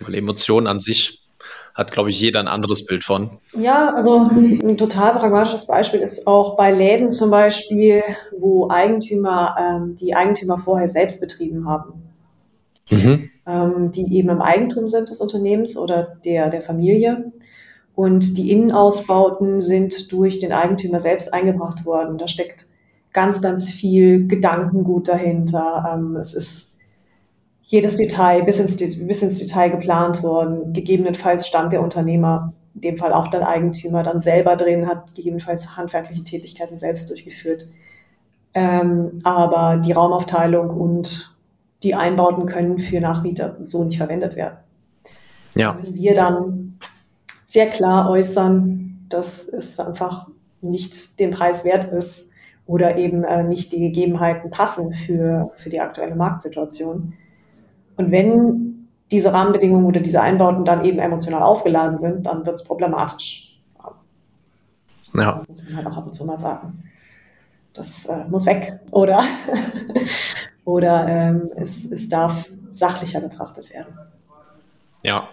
Weil 0.00 0.14
Emotionen 0.14 0.66
an 0.66 0.80
sich 0.80 1.23
hat, 1.74 1.90
glaube 1.90 2.10
ich, 2.10 2.20
jeder 2.20 2.40
ein 2.40 2.48
anderes 2.48 2.86
Bild 2.86 3.02
von. 3.02 3.38
Ja, 3.52 3.92
also 3.94 4.28
ein 4.30 4.78
total 4.78 5.14
pragmatisches 5.14 5.66
Beispiel 5.66 6.00
ist 6.00 6.26
auch 6.26 6.56
bei 6.56 6.70
Läden 6.72 7.10
zum 7.10 7.30
Beispiel, 7.30 8.02
wo 8.38 8.70
Eigentümer 8.70 9.56
ähm, 9.58 9.96
die 9.96 10.14
Eigentümer 10.14 10.58
vorher 10.58 10.88
selbst 10.88 11.20
betrieben 11.20 11.68
haben. 11.68 11.94
Mhm. 12.90 13.30
Ähm, 13.46 13.90
die 13.90 14.14
eben 14.14 14.28
im 14.28 14.40
Eigentum 14.40 14.88
sind 14.88 15.10
des 15.10 15.20
Unternehmens 15.20 15.76
oder 15.76 16.16
der, 16.24 16.48
der 16.48 16.60
Familie. 16.60 17.32
Und 17.94 18.38
die 18.38 18.50
Innenausbauten 18.50 19.60
sind 19.60 20.12
durch 20.12 20.38
den 20.38 20.52
Eigentümer 20.52 21.00
selbst 21.00 21.32
eingebracht 21.32 21.84
worden. 21.84 22.18
Da 22.18 22.28
steckt 22.28 22.66
ganz, 23.12 23.40
ganz 23.40 23.70
viel 23.70 24.26
Gedankengut 24.28 25.08
dahinter. 25.08 25.92
Ähm, 25.94 26.16
es 26.16 26.34
ist 26.34 26.73
jedes 27.66 27.96
Detail 27.96 28.42
bis 28.42 28.58
ins, 28.58 28.76
bis 28.76 29.22
ins 29.22 29.38
Detail 29.38 29.70
geplant 29.70 30.22
worden. 30.22 30.72
Gegebenenfalls 30.72 31.46
stand 31.46 31.72
der 31.72 31.82
Unternehmer, 31.82 32.52
in 32.74 32.80
dem 32.82 32.98
Fall 32.98 33.12
auch 33.12 33.28
der 33.28 33.48
Eigentümer, 33.48 34.02
dann 34.02 34.20
selber 34.20 34.56
drin, 34.56 34.86
hat 34.86 35.14
gegebenenfalls 35.14 35.76
handwerkliche 35.76 36.24
Tätigkeiten 36.24 36.78
selbst 36.78 37.08
durchgeführt. 37.08 37.66
Ähm, 38.52 39.20
aber 39.24 39.78
die 39.78 39.92
Raumaufteilung 39.92 40.70
und 40.70 41.34
die 41.82 41.94
Einbauten 41.94 42.46
können 42.46 42.78
für 42.78 43.00
Nachmieter 43.00 43.56
so 43.60 43.84
nicht 43.84 43.98
verwendet 43.98 44.36
werden. 44.36 44.56
Ja. 45.54 45.72
Das 45.72 45.94
wir 45.94 46.14
dann 46.14 46.78
sehr 47.42 47.70
klar 47.70 48.10
äußern, 48.10 49.06
dass 49.08 49.48
es 49.48 49.78
einfach 49.78 50.28
nicht 50.60 51.18
den 51.18 51.30
Preis 51.30 51.64
wert 51.64 51.92
ist 51.92 52.28
oder 52.66 52.96
eben 52.96 53.24
äh, 53.24 53.44
nicht 53.44 53.72
die 53.72 53.80
Gegebenheiten 53.80 54.50
passen 54.50 54.92
für, 54.92 55.52
für 55.56 55.70
die 55.70 55.80
aktuelle 55.80 56.14
Marktsituation. 56.14 57.12
Und 57.96 58.10
wenn 58.10 58.88
diese 59.10 59.32
Rahmenbedingungen 59.32 59.86
oder 59.86 60.00
diese 60.00 60.20
Einbauten 60.20 60.64
dann 60.64 60.84
eben 60.84 60.98
emotional 60.98 61.42
aufgeladen 61.42 61.98
sind, 61.98 62.26
dann 62.26 62.44
wird 62.46 62.56
es 62.56 62.64
problematisch. 62.64 63.60
Ja. 65.14 65.44
Das 65.46 65.60
muss 65.60 65.68
man 65.68 65.76
halt 65.76 65.86
auch 65.86 65.96
ab 65.98 66.06
und 66.06 66.14
zu 66.14 66.24
mal 66.24 66.36
sagen. 66.36 66.82
Das 67.72 68.06
äh, 68.06 68.24
muss 68.28 68.46
weg. 68.46 68.80
Oder, 68.90 69.24
oder 70.64 71.06
ähm, 71.08 71.50
es, 71.56 71.84
es 71.84 72.08
darf 72.08 72.50
sachlicher 72.70 73.20
betrachtet 73.20 73.70
werden. 73.70 73.96
Ja. 75.02 75.28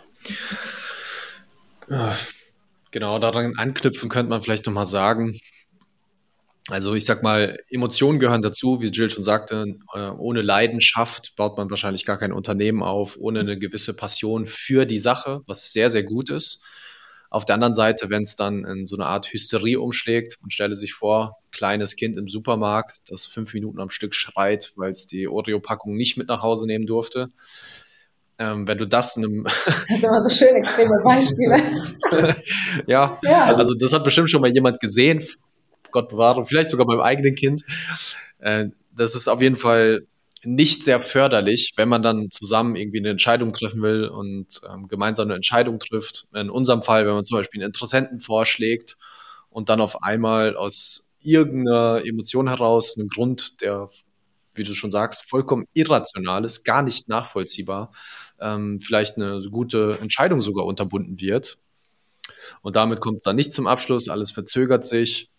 Genau, 2.91 3.19
daran 3.19 3.53
anknüpfen 3.57 4.09
könnte 4.09 4.29
man 4.29 4.41
vielleicht 4.41 4.65
nochmal 4.65 4.85
sagen, 4.85 5.35
also 6.71 6.95
ich 6.95 7.05
sag 7.05 7.21
mal, 7.21 7.59
Emotionen 7.69 8.19
gehören 8.19 8.41
dazu, 8.41 8.81
wie 8.81 8.87
Jill 8.87 9.09
schon 9.09 9.23
sagte. 9.23 9.75
Äh, 9.93 10.09
ohne 10.17 10.41
Leidenschaft 10.41 11.35
baut 11.35 11.57
man 11.57 11.69
wahrscheinlich 11.69 12.05
gar 12.05 12.17
kein 12.17 12.31
Unternehmen 12.31 12.81
auf, 12.81 13.17
ohne 13.19 13.41
eine 13.41 13.59
gewisse 13.59 13.95
Passion 13.95 14.47
für 14.47 14.85
die 14.85 14.99
Sache, 14.99 15.41
was 15.47 15.73
sehr, 15.73 15.89
sehr 15.89 16.03
gut 16.03 16.29
ist. 16.29 16.63
Auf 17.29 17.45
der 17.45 17.55
anderen 17.55 17.73
Seite, 17.73 18.09
wenn 18.09 18.23
es 18.23 18.35
dann 18.35 18.63
in 18.65 18.85
so 18.85 18.95
eine 18.95 19.05
Art 19.05 19.31
Hysterie 19.31 19.79
umschlägt 19.79 20.37
und 20.41 20.53
stelle 20.53 20.75
sich 20.75 20.93
vor, 20.93 21.37
kleines 21.51 21.95
Kind 21.95 22.17
im 22.17 22.27
Supermarkt, 22.27 22.99
das 23.09 23.25
fünf 23.25 23.53
Minuten 23.53 23.79
am 23.79 23.89
Stück 23.89 24.13
schreit, 24.13 24.71
weil 24.77 24.91
es 24.91 25.07
die 25.07 25.27
Oreo-Packung 25.27 25.95
nicht 25.95 26.17
mit 26.17 26.29
nach 26.29 26.41
Hause 26.41 26.67
nehmen 26.67 26.87
durfte, 26.87 27.31
ähm, 28.39 28.67
wenn 28.67 28.77
du 28.77 28.87
das 28.87 29.17
in 29.17 29.25
einem. 29.25 29.43
Das 29.89 29.99
sind 29.99 30.09
immer 30.09 30.21
so 30.21 30.29
schöne 30.29 30.59
extreme 30.59 30.97
Beispiele. 31.03 31.61
ja, 32.87 33.19
ja, 33.23 33.45
also 33.45 33.75
das 33.75 33.93
hat 33.93 34.03
bestimmt 34.03 34.29
schon 34.29 34.41
mal 34.41 34.51
jemand 34.51 34.79
gesehen. 34.79 35.23
Gott 35.91 36.09
bewahre, 36.09 36.45
vielleicht 36.45 36.69
sogar 36.69 36.85
beim 36.85 36.99
eigenen 36.99 37.35
Kind. 37.35 37.63
Äh, 38.39 38.67
das 38.95 39.15
ist 39.15 39.27
auf 39.27 39.41
jeden 39.41 39.57
Fall 39.57 40.07
nicht 40.43 40.83
sehr 40.83 40.99
förderlich, 40.99 41.73
wenn 41.75 41.89
man 41.89 42.01
dann 42.01 42.31
zusammen 42.31 42.75
irgendwie 42.75 42.99
eine 42.99 43.09
Entscheidung 43.09 43.53
treffen 43.53 43.81
will 43.81 44.05
und 44.05 44.61
ähm, 44.71 44.87
gemeinsam 44.87 45.27
eine 45.27 45.35
Entscheidung 45.35 45.79
trifft. 45.79 46.27
In 46.33 46.49
unserem 46.49 46.81
Fall, 46.81 47.05
wenn 47.05 47.13
man 47.13 47.23
zum 47.23 47.37
Beispiel 47.37 47.61
einen 47.61 47.67
Interessenten 47.67 48.19
vorschlägt 48.19 48.97
und 49.49 49.69
dann 49.69 49.81
auf 49.81 50.01
einmal 50.03 50.55
aus 50.55 51.13
irgendeiner 51.19 52.03
Emotion 52.05 52.47
heraus, 52.47 52.97
einen 52.97 53.09
Grund, 53.09 53.61
der, 53.61 53.89
wie 54.55 54.63
du 54.63 54.73
schon 54.73 54.91
sagst, 54.91 55.29
vollkommen 55.29 55.67
irrational 55.73 56.43
ist, 56.43 56.63
gar 56.63 56.81
nicht 56.81 57.07
nachvollziehbar, 57.07 57.91
ähm, 58.39 58.79
vielleicht 58.81 59.17
eine 59.17 59.41
gute 59.51 59.99
Entscheidung 60.01 60.41
sogar 60.41 60.65
unterbunden 60.65 61.21
wird. 61.21 61.59
Und 62.63 62.75
damit 62.75 62.99
kommt 62.99 63.17
es 63.17 63.23
dann 63.23 63.35
nicht 63.35 63.53
zum 63.53 63.67
Abschluss, 63.67 64.09
alles 64.09 64.31
verzögert 64.31 64.85
sich 64.85 65.30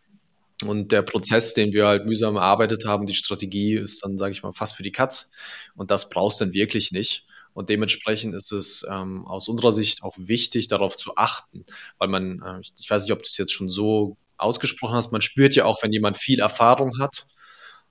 und 0.62 0.92
der 0.92 1.02
Prozess, 1.02 1.54
den 1.54 1.72
wir 1.72 1.86
halt 1.86 2.06
mühsam 2.06 2.36
erarbeitet 2.36 2.84
haben, 2.86 3.06
die 3.06 3.14
Strategie 3.14 3.74
ist 3.74 4.04
dann, 4.04 4.18
sage 4.18 4.32
ich 4.32 4.42
mal, 4.42 4.52
fast 4.52 4.74
für 4.74 4.82
die 4.82 4.92
Katz. 4.92 5.30
Und 5.74 5.90
das 5.90 6.08
brauchst 6.08 6.40
du 6.40 6.44
dann 6.44 6.54
wirklich 6.54 6.92
nicht. 6.92 7.26
Und 7.54 7.68
dementsprechend 7.68 8.34
ist 8.34 8.50
es 8.52 8.86
ähm, 8.90 9.26
aus 9.26 9.48
unserer 9.48 9.72
Sicht 9.72 10.02
auch 10.02 10.14
wichtig, 10.16 10.68
darauf 10.68 10.96
zu 10.96 11.16
achten, 11.16 11.66
weil 11.98 12.08
man, 12.08 12.40
äh, 12.42 12.60
ich 12.78 12.88
weiß 12.88 13.02
nicht, 13.02 13.12
ob 13.12 13.18
du 13.18 13.26
es 13.26 13.36
jetzt 13.36 13.52
schon 13.52 13.68
so 13.68 14.16
ausgesprochen 14.38 14.94
hast, 14.94 15.12
man 15.12 15.20
spürt 15.20 15.54
ja 15.54 15.66
auch, 15.66 15.82
wenn 15.82 15.92
jemand 15.92 16.18
viel 16.18 16.40
Erfahrung 16.40 16.98
hat. 16.98 17.26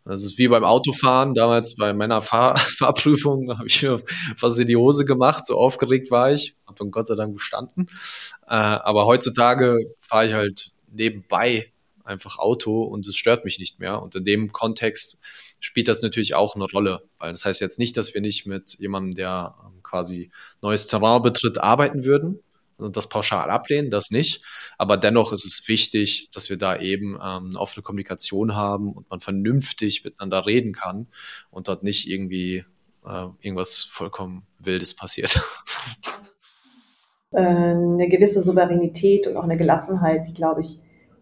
Das 0.04 0.24
ist 0.24 0.40
wie 0.40 0.48
beim 0.48 0.64
Autofahren. 0.64 1.36
Damals 1.36 1.76
bei 1.76 1.94
meiner 1.94 2.22
Fahr 2.24 2.58
Fahrprüfung 2.78 3.56
habe 3.56 3.68
ich 3.68 3.84
mir 3.84 4.02
fast 4.36 4.60
in 4.60 4.68
die 4.68 4.76
Hose 4.76 5.06
gemacht, 5.06 5.46
so 5.46 5.58
aufgeregt 5.58 6.10
war 6.10 6.32
ich. 6.32 6.56
Habe 6.66 6.78
dann 6.80 6.92
Gott 6.92 7.08
sei 7.08 7.16
Dank 7.16 7.36
bestanden. 7.36 7.88
Äh, 8.48 8.56
aber 8.56 9.06
heutzutage 9.06 9.78
fahre 10.00 10.28
ich 10.28 10.34
halt 10.34 10.72
nebenbei 10.92 11.71
einfach 12.06 12.40
Auto 12.40 12.84
und 12.84 13.08
es 13.08 13.16
stört 13.16 13.46
mich 13.46 13.60
nicht 13.60 13.80
mehr. 13.80 14.02
Und 14.02 14.16
in 14.16 14.26
dem 14.26 14.52
Kontext 14.52 15.20
spielt 15.60 15.88
das 15.88 16.02
natürlich 16.02 16.36
auch 16.36 16.56
eine 16.56 16.66
Rolle, 16.66 17.04
weil 17.20 17.32
das 17.32 17.46
heißt 17.46 17.62
jetzt 17.62 17.80
nicht, 17.80 17.98
dass 17.98 18.14
wir 18.14 18.22
nicht 18.22 18.46
mit 18.46 18.78
jemandem, 18.80 19.16
der 19.16 19.56
ähm, 19.64 19.84
quasi 19.84 20.32
neues 20.62 20.88
Terrain 20.88 21.22
betritt, 21.22 21.58
arbeiten 21.60 22.04
würden 22.06 22.40
und 22.78 22.98
das 22.98 23.10
pauschal 23.10 23.50
ablehnen, 23.50 23.90
das 23.90 24.12
nicht. 24.12 24.44
Aber 24.78 24.98
dennoch 24.98 25.32
ist 25.32 25.46
es 25.46 25.68
wichtig, 25.68 26.30
dass 26.34 26.50
wir 26.50 26.58
da 26.58 26.78
eben 26.78 27.16
ähm, 27.16 27.48
eine 27.50 27.60
offene 27.60 27.84
Kommunikation 27.84 28.56
haben 28.56 28.92
und 28.92 29.10
man 29.10 29.20
vernünftig 29.20 30.04
miteinander 30.04 30.46
reden 30.46 30.74
kann 30.74 31.08
und 31.50 31.68
dort 31.68 31.84
nicht 31.84 32.10
irgendwie 32.10 32.66
äh, 33.06 33.28
irgendwas 33.42 33.82
vollkommen 33.82 34.48
Wildes 34.60 34.96
passiert. 34.96 35.42
Äh, 37.34 37.40
eine 37.40 38.10
gewisse 38.10 38.42
Souveränität 38.42 39.26
und 39.26 39.38
auch 39.38 39.46
eine 39.46 39.56
Gelassenheit, 39.56 40.28
die, 40.28 40.34
glaube 40.34 40.60
ich, 40.60 40.80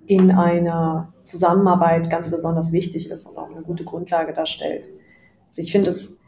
in 0.09 0.31
einer 0.31 1.13
Zusammenarbeit 1.21 2.09
ganz 2.09 2.31
besonders 2.31 2.71
wichtig 2.71 3.11
ist 3.11 3.27
und 3.27 3.37
auch 3.37 3.51
eine 3.51 3.61
gute 3.61 3.83
Grundlage 3.83 4.33
darstellt. 4.33 4.87
Also 5.47 5.61
ich 5.61 5.71
finde 5.71 5.91
es, 5.91 6.19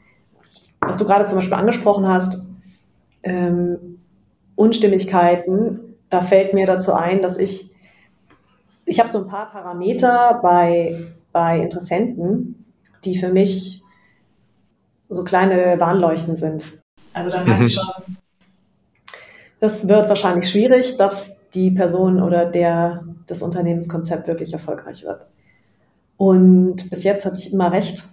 was 0.81 0.97
du 0.97 1.05
gerade 1.05 1.25
zum 1.25 1.38
Beispiel 1.38 1.55
angesprochen 1.55 2.07
hast, 2.07 2.47
ähm, 3.23 4.00
Unstimmigkeiten, 4.55 5.95
da 6.11 6.21
fällt 6.21 6.53
mir 6.53 6.67
dazu 6.67 6.93
ein, 6.93 7.23
dass 7.23 7.39
ich, 7.39 7.71
ich 8.85 9.00
habe 9.00 9.09
so 9.09 9.23
ein 9.23 9.27
paar 9.27 9.50
Parameter 9.50 10.39
bei, 10.43 11.15
bei 11.31 11.59
Interessenten, 11.59 12.63
die 13.03 13.17
für 13.17 13.29
mich 13.29 13.81
so 15.09 15.23
kleine 15.23 15.79
Warnleuchten 15.79 16.35
sind. 16.35 16.83
Also 17.13 17.31
da 17.31 17.43
merke 17.43 17.65
ich 17.65 17.75
mhm. 17.75 17.81
schon, 17.81 18.17
das 19.59 19.88
wird 19.88 20.07
wahrscheinlich 20.07 20.47
schwierig, 20.47 20.97
dass 20.97 21.35
die 21.55 21.71
Person 21.71 22.21
oder 22.21 22.45
der, 22.45 23.03
das 23.31 23.41
Unternehmenskonzept 23.41 24.27
wirklich 24.27 24.53
erfolgreich 24.53 25.03
wird. 25.03 25.27
Und 26.17 26.89
bis 26.89 27.03
jetzt 27.03 27.25
hatte 27.25 27.39
ich 27.39 27.51
immer 27.51 27.71
recht. 27.71 28.03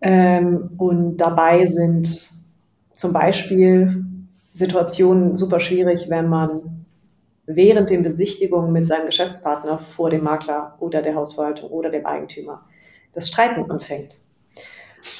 Ähm, 0.00 0.70
und 0.78 1.18
dabei 1.18 1.66
sind 1.66 2.30
zum 2.92 3.12
Beispiel 3.12 4.04
Situationen 4.54 5.36
super 5.36 5.60
schwierig, 5.60 6.08
wenn 6.08 6.28
man 6.28 6.84
während 7.46 7.90
den 7.90 8.02
Besichtigungen 8.02 8.72
mit 8.72 8.84
seinem 8.84 9.06
Geschäftspartner 9.06 9.78
vor 9.78 10.10
dem 10.10 10.22
Makler 10.22 10.76
oder 10.80 11.02
der 11.02 11.14
Hausverwaltung 11.14 11.70
oder 11.70 11.90
dem 11.90 12.06
Eigentümer 12.06 12.64
das 13.12 13.28
Streiten 13.28 13.70
anfängt. 13.70 14.18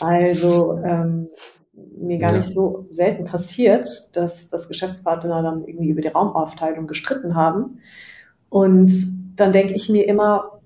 Also 0.01 0.81
ähm, 0.85 1.29
mir 1.97 2.19
gar 2.19 2.33
ja. 2.33 2.39
nicht 2.39 2.49
so 2.49 2.87
selten 2.91 3.25
passiert, 3.25 3.89
dass, 4.15 4.49
dass 4.49 4.69
Geschäftspartner 4.69 5.43
dann 5.43 5.65
irgendwie 5.65 5.89
über 5.89 6.01
die 6.01 6.09
Raumaufteilung 6.09 6.87
gestritten 6.87 7.35
haben. 7.35 7.81
Und 8.51 8.93
dann 9.37 9.53
denke 9.53 9.75
ich 9.75 9.89
mir 9.89 10.07
immer, 10.07 10.61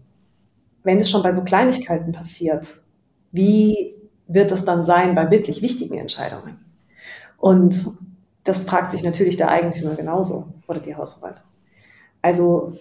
wenn 0.82 0.98
es 0.98 1.10
schon 1.10 1.22
bei 1.22 1.32
so 1.32 1.44
Kleinigkeiten 1.44 2.12
passiert, 2.12 2.66
wie 3.32 3.94
wird 4.26 4.50
das 4.50 4.64
dann 4.64 4.84
sein 4.84 5.14
bei 5.14 5.30
wirklich 5.30 5.62
wichtigen 5.62 5.98
Entscheidungen? 5.98 6.58
Und 7.38 7.86
das 8.44 8.64
fragt 8.64 8.92
sich 8.92 9.02
natürlich 9.02 9.36
der 9.36 9.50
Eigentümer 9.50 9.94
genauso 9.94 10.48
oder 10.66 10.80
die 10.80 10.94
Hausverwaltung. 10.94 11.44
Also 12.20 12.76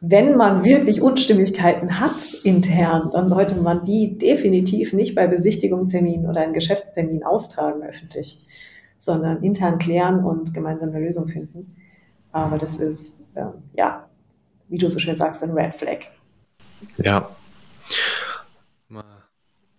wenn 0.00 0.36
man 0.36 0.64
wirklich 0.64 1.00
Unstimmigkeiten 1.00 1.98
hat 1.98 2.34
intern, 2.42 3.10
dann 3.10 3.28
sollte 3.28 3.56
man 3.56 3.84
die 3.84 4.18
definitiv 4.18 4.92
nicht 4.92 5.14
bei 5.14 5.26
Besichtigungsterminen 5.26 6.28
oder 6.28 6.44
in 6.44 6.52
Geschäftsterminen 6.52 7.22
austragen 7.22 7.82
öffentlich, 7.82 8.46
sondern 8.96 9.42
intern 9.42 9.78
klären 9.78 10.22
und 10.24 10.52
gemeinsam 10.52 10.90
eine 10.90 11.00
Lösung 11.00 11.26
finden. 11.26 11.76
Aber 12.32 12.58
das 12.58 12.76
ist, 12.76 13.22
äh, 13.34 13.46
ja, 13.74 14.08
wie 14.68 14.78
du 14.78 14.88
so 14.88 14.98
schön 14.98 15.16
sagst, 15.16 15.42
ein 15.42 15.50
Red 15.50 15.74
Flag. 15.74 16.06
Ja. 16.98 17.34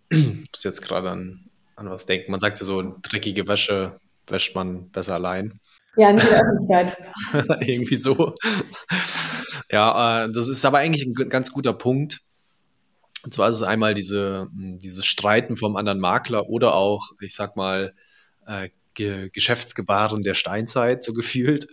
Ich 0.09 0.27
muss 0.51 0.63
jetzt 0.63 0.81
gerade 0.81 1.09
an, 1.09 1.49
an 1.75 1.89
was 1.89 2.05
denken. 2.05 2.31
Man 2.31 2.39
sagt 2.39 2.59
ja 2.59 2.65
so, 2.65 2.97
dreckige 3.01 3.47
Wäsche 3.47 3.99
wäscht 4.27 4.55
man 4.55 4.89
besser 4.91 5.15
allein. 5.15 5.59
Ja, 5.97 6.11
nicht 6.11 6.23
in 6.23 6.29
der 6.29 6.41
Öffentlichkeit. 6.41 6.97
Irgendwie 7.67 7.95
so. 7.95 8.33
Ja, 9.71 10.25
äh, 10.25 10.31
das 10.31 10.49
ist 10.49 10.65
aber 10.65 10.79
eigentlich 10.79 11.05
ein 11.05 11.29
ganz 11.29 11.51
guter 11.51 11.73
Punkt. 11.73 12.21
Und 13.23 13.33
zwar 13.33 13.49
ist 13.49 13.55
es 13.55 13.63
einmal 13.63 13.93
diese, 13.93 14.49
hm, 14.55 14.79
dieses 14.79 15.05
Streiten 15.05 15.57
vom 15.57 15.75
anderen 15.75 15.99
Makler 15.99 16.47
oder 16.49 16.75
auch, 16.75 17.11
ich 17.21 17.35
sag 17.35 17.55
mal, 17.55 17.93
äh, 18.45 18.69
Ge 18.93 19.29
Geschäftsgebaren 19.29 20.21
der 20.21 20.35
Steinzeit, 20.35 21.03
so 21.03 21.13
gefühlt. 21.13 21.67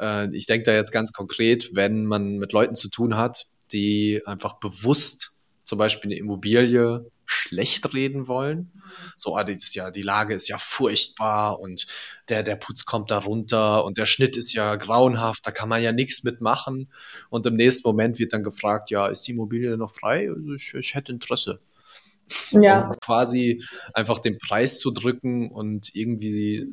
Äh, 0.00 0.34
ich 0.34 0.46
denke 0.46 0.64
da 0.64 0.72
jetzt 0.72 0.92
ganz 0.92 1.12
konkret, 1.12 1.70
wenn 1.74 2.06
man 2.06 2.38
mit 2.38 2.52
Leuten 2.52 2.74
zu 2.74 2.88
tun 2.88 3.16
hat, 3.16 3.46
die 3.72 4.22
einfach 4.26 4.54
bewusst 4.54 5.32
zum 5.64 5.78
Beispiel 5.78 6.10
eine 6.10 6.18
Immobilie 6.18 7.06
schlecht 7.26 7.94
reden 7.94 8.26
wollen. 8.26 8.72
So, 9.16 9.36
ah, 9.36 9.44
das 9.44 9.72
ja, 9.74 9.92
die 9.92 10.02
Lage 10.02 10.34
ist 10.34 10.48
ja 10.48 10.58
furchtbar 10.58 11.60
und 11.60 11.86
der, 12.28 12.42
der 12.42 12.56
Putz 12.56 12.84
kommt 12.84 13.12
da 13.12 13.18
runter 13.18 13.84
und 13.84 13.96
der 13.98 14.06
Schnitt 14.06 14.36
ist 14.36 14.52
ja 14.52 14.74
grauenhaft, 14.74 15.46
da 15.46 15.52
kann 15.52 15.68
man 15.68 15.80
ja 15.80 15.92
nichts 15.92 16.24
mitmachen. 16.24 16.90
Und 17.28 17.46
im 17.46 17.54
nächsten 17.54 17.86
Moment 17.86 18.18
wird 18.18 18.32
dann 18.32 18.42
gefragt, 18.42 18.90
ja, 18.90 19.06
ist 19.06 19.28
die 19.28 19.30
Immobilie 19.30 19.76
noch 19.76 19.92
frei? 19.92 20.28
Also 20.28 20.54
ich, 20.54 20.74
ich 20.74 20.94
hätte 20.94 21.12
Interesse. 21.12 21.60
Ja. 22.50 22.88
Um 22.88 22.96
quasi 23.00 23.62
einfach 23.94 24.18
den 24.18 24.38
Preis 24.38 24.80
zu 24.80 24.90
drücken 24.90 25.50
und 25.50 25.94
irgendwie, 25.94 26.66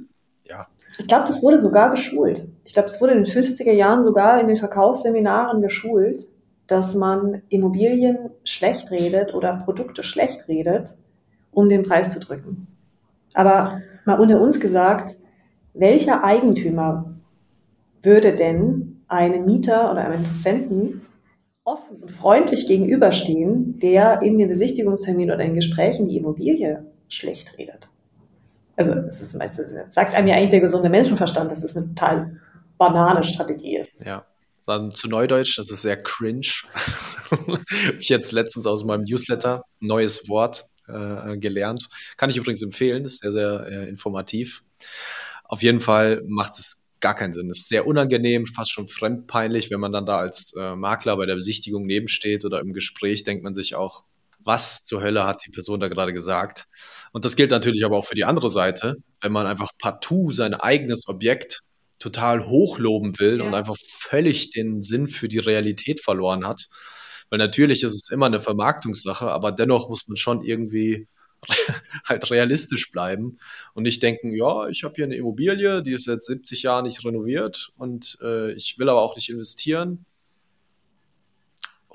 ja. 0.43 0.67
Ich 0.99 1.07
glaube, 1.07 1.27
das 1.27 1.41
wurde 1.43 1.61
sogar 1.61 1.91
geschult. 1.91 2.47
Ich 2.65 2.73
glaube, 2.73 2.87
es 2.87 2.99
wurde 2.99 3.13
in 3.13 3.23
den 3.23 3.31
50er 3.31 3.71
Jahren 3.71 4.03
sogar 4.03 4.39
in 4.39 4.47
den 4.47 4.57
Verkaufsseminaren 4.57 5.61
geschult, 5.61 6.23
dass 6.67 6.95
man 6.95 7.41
Immobilien 7.49 8.31
schlecht 8.43 8.91
redet 8.91 9.33
oder 9.33 9.61
Produkte 9.63 10.03
schlecht 10.03 10.47
redet, 10.47 10.97
um 11.51 11.69
den 11.69 11.83
Preis 11.83 12.13
zu 12.13 12.19
drücken. 12.19 12.67
Aber 13.33 13.81
mal 14.05 14.19
unter 14.19 14.41
uns 14.41 14.59
gesagt, 14.59 15.15
welcher 15.73 16.23
Eigentümer 16.23 17.13
würde 18.03 18.33
denn 18.33 19.01
einem 19.07 19.45
Mieter 19.45 19.91
oder 19.91 20.05
einem 20.05 20.19
Interessenten 20.19 21.01
offen 21.63 21.97
und 22.01 22.11
freundlich 22.11 22.65
gegenüberstehen, 22.65 23.79
der 23.79 24.21
in 24.21 24.37
den 24.37 24.47
Besichtigungstermin 24.47 25.31
oder 25.31 25.43
in 25.43 25.53
Gesprächen 25.53 26.07
die 26.07 26.17
Immobilie 26.17 26.85
schlecht 27.07 27.57
redet? 27.57 27.89
Also 28.77 28.93
es 28.93 29.21
ist, 29.21 29.39
das 29.39 29.93
sagt 29.93 30.15
einem 30.15 30.27
ja 30.27 30.35
eigentlich 30.35 30.51
der 30.51 30.61
gesunde 30.61 30.89
Menschenverstand, 30.89 31.51
dass 31.51 31.63
es 31.63 31.75
eine 31.75 31.87
total 31.87 32.39
banale 32.77 33.23
Strategie 33.23 33.77
ist. 33.77 34.05
Ja. 34.05 34.25
Dann 34.67 34.91
zu 34.91 35.07
Neudeutsch, 35.07 35.57
das 35.57 35.71
ist 35.71 35.81
sehr 35.81 35.97
cringe. 35.97 36.47
ich 37.99 38.09
jetzt 38.09 38.31
letztens 38.31 38.67
aus 38.67 38.83
meinem 38.83 39.03
Newsletter 39.03 39.63
ein 39.81 39.87
neues 39.87 40.29
Wort 40.29 40.65
äh, 40.87 41.37
gelernt. 41.37 41.89
Kann 42.17 42.29
ich 42.29 42.37
übrigens 42.37 42.61
empfehlen, 42.61 43.05
ist 43.05 43.21
sehr, 43.21 43.31
sehr 43.31 43.65
äh, 43.65 43.89
informativ. 43.89 44.63
Auf 45.45 45.63
jeden 45.63 45.79
Fall 45.79 46.21
macht 46.27 46.59
es 46.59 46.89
gar 46.99 47.15
keinen 47.15 47.33
Sinn. 47.33 47.49
Es 47.49 47.59
ist 47.59 47.69
sehr 47.69 47.87
unangenehm, 47.87 48.45
fast 48.45 48.71
schon 48.71 48.87
fremdpeinlich, 48.87 49.71
wenn 49.71 49.79
man 49.79 49.91
dann 49.91 50.05
da 50.05 50.17
als 50.17 50.53
äh, 50.59 50.75
Makler 50.75 51.17
bei 51.17 51.25
der 51.25 51.35
Besichtigung 51.35 51.85
nebensteht 51.85 52.45
oder 52.45 52.59
im 52.59 52.73
Gespräch, 52.73 53.23
denkt 53.23 53.43
man 53.43 53.53
sich 53.53 53.75
auch, 53.75 54.03
was 54.47 54.83
zur 54.83 55.01
Hölle 55.01 55.25
hat 55.25 55.45
die 55.45 55.51
Person 55.51 55.79
da 55.79 55.89
gerade 55.89 56.13
gesagt? 56.13 56.65
Und 57.11 57.25
das 57.25 57.35
gilt 57.35 57.51
natürlich 57.51 57.85
aber 57.85 57.97
auch 57.97 58.05
für 58.05 58.15
die 58.15 58.25
andere 58.25 58.49
Seite, 58.49 58.95
wenn 59.21 59.31
man 59.31 59.45
einfach 59.45 59.71
partout 59.77 60.31
sein 60.31 60.53
eigenes 60.53 61.07
Objekt 61.07 61.61
total 61.99 62.47
hochloben 62.47 63.19
will 63.19 63.39
ja. 63.39 63.43
und 63.45 63.53
einfach 63.53 63.75
völlig 63.77 64.51
den 64.51 64.81
Sinn 64.81 65.07
für 65.07 65.27
die 65.27 65.39
Realität 65.39 65.99
verloren 65.99 66.47
hat. 66.47 66.69
Weil 67.29 67.39
natürlich 67.39 67.83
ist 67.83 67.93
es 67.93 68.09
immer 68.09 68.27
eine 68.27 68.39
Vermarktungssache, 68.39 69.29
aber 69.29 69.51
dennoch 69.51 69.89
muss 69.89 70.07
man 70.07 70.15
schon 70.15 70.43
irgendwie 70.43 71.07
halt 72.05 72.29
realistisch 72.31 72.91
bleiben 72.91 73.39
und 73.73 73.83
nicht 73.83 74.01
denken, 74.01 74.33
ja, 74.33 74.67
ich 74.69 74.83
habe 74.83 74.95
hier 74.95 75.05
eine 75.05 75.15
Immobilie, 75.15 75.83
die 75.83 75.93
ist 75.93 76.05
seit 76.05 76.23
70 76.23 76.63
Jahren 76.63 76.85
nicht 76.85 77.03
renoviert 77.03 77.71
und 77.77 78.17
äh, 78.21 78.51
ich 78.53 78.79
will 78.79 78.89
aber 78.89 79.01
auch 79.01 79.15
nicht 79.15 79.29
investieren. 79.29 80.05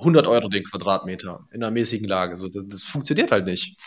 100 0.03 0.27
Euro 0.27 0.49
den 0.49 0.65
Quadratmeter 0.65 1.41
in 1.51 1.63
einer 1.63 1.73
mäßigen 1.73 2.07
Lage. 2.07 2.37
So, 2.37 2.49
das, 2.49 2.67
das 2.69 2.85
funktioniert 2.85 3.33
halt 3.33 3.47
nicht. 3.47 3.79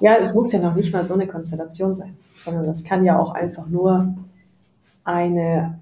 Ja, 0.00 0.16
es 0.16 0.34
muss 0.34 0.52
ja 0.52 0.58
noch 0.58 0.74
nicht 0.74 0.92
mal 0.92 1.04
so 1.04 1.14
eine 1.14 1.26
Konstellation 1.26 1.94
sein, 1.94 2.16
sondern 2.38 2.66
das 2.66 2.84
kann 2.84 3.04
ja 3.04 3.18
auch 3.18 3.32
einfach 3.32 3.66
nur 3.66 4.14
eine, 5.04 5.80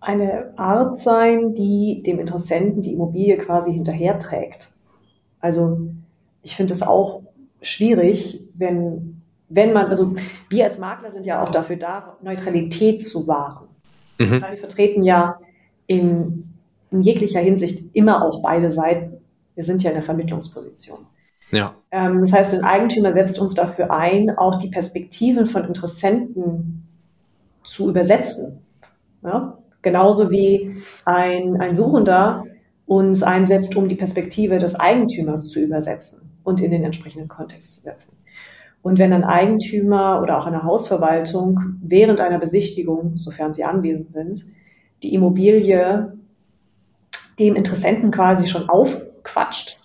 eine 0.00 0.58
Art 0.58 0.98
sein, 0.98 1.54
die 1.54 2.02
dem 2.04 2.18
Interessenten 2.18 2.82
die 2.82 2.94
Immobilie 2.94 3.36
quasi 3.36 3.72
hinterherträgt. 3.72 4.70
Also 5.40 5.90
ich 6.42 6.56
finde 6.56 6.74
es 6.74 6.82
auch 6.82 7.22
schwierig, 7.60 8.40
wenn, 8.54 9.22
wenn 9.48 9.72
man, 9.72 9.86
also 9.86 10.14
wir 10.48 10.64
als 10.64 10.78
Makler 10.78 11.12
sind 11.12 11.26
ja 11.26 11.42
auch 11.42 11.50
dafür 11.50 11.76
da, 11.76 12.16
Neutralität 12.22 13.02
zu 13.02 13.26
wahren. 13.26 13.68
Mhm. 14.18 14.30
Das 14.30 14.42
heißt, 14.42 14.52
wir 14.52 14.58
vertreten 14.58 15.02
ja 15.02 15.38
in, 15.86 16.47
in 16.90 17.02
jeglicher 17.02 17.40
Hinsicht 17.40 17.94
immer 17.94 18.24
auch 18.24 18.42
beide 18.42 18.72
Seiten. 18.72 19.18
Wir 19.54 19.64
sind 19.64 19.82
ja 19.82 19.90
in 19.90 19.96
der 19.96 20.04
Vermittlungsposition. 20.04 20.98
Ja. 21.50 21.74
Ähm, 21.90 22.20
das 22.20 22.32
heißt, 22.32 22.54
ein 22.54 22.64
Eigentümer 22.64 23.12
setzt 23.12 23.38
uns 23.38 23.54
dafür 23.54 23.90
ein, 23.90 24.36
auch 24.36 24.56
die 24.58 24.68
Perspektiven 24.68 25.46
von 25.46 25.64
Interessenten 25.64 26.86
zu 27.64 27.88
übersetzen. 27.88 28.58
Ja? 29.22 29.58
Genauso 29.82 30.30
wie 30.30 30.82
ein, 31.04 31.60
ein 31.60 31.74
Suchender 31.74 32.44
uns 32.86 33.22
einsetzt, 33.22 33.76
um 33.76 33.88
die 33.88 33.94
Perspektive 33.94 34.58
des 34.58 34.74
Eigentümers 34.74 35.48
zu 35.48 35.60
übersetzen 35.60 36.30
und 36.42 36.60
in 36.60 36.70
den 36.70 36.84
entsprechenden 36.84 37.28
Kontext 37.28 37.76
zu 37.76 37.80
setzen. 37.82 38.18
Und 38.82 38.98
wenn 38.98 39.12
ein 39.12 39.24
Eigentümer 39.24 40.22
oder 40.22 40.38
auch 40.38 40.46
eine 40.46 40.62
Hausverwaltung 40.62 41.78
während 41.82 42.20
einer 42.20 42.38
Besichtigung, 42.38 43.18
sofern 43.18 43.52
sie 43.52 43.64
anwesend 43.64 44.12
sind, 44.12 44.44
die 45.02 45.14
Immobilie 45.14 46.12
dem 47.38 47.56
Interessenten 47.56 48.10
quasi 48.10 48.46
schon 48.46 48.68
aufquatscht, 48.68 49.78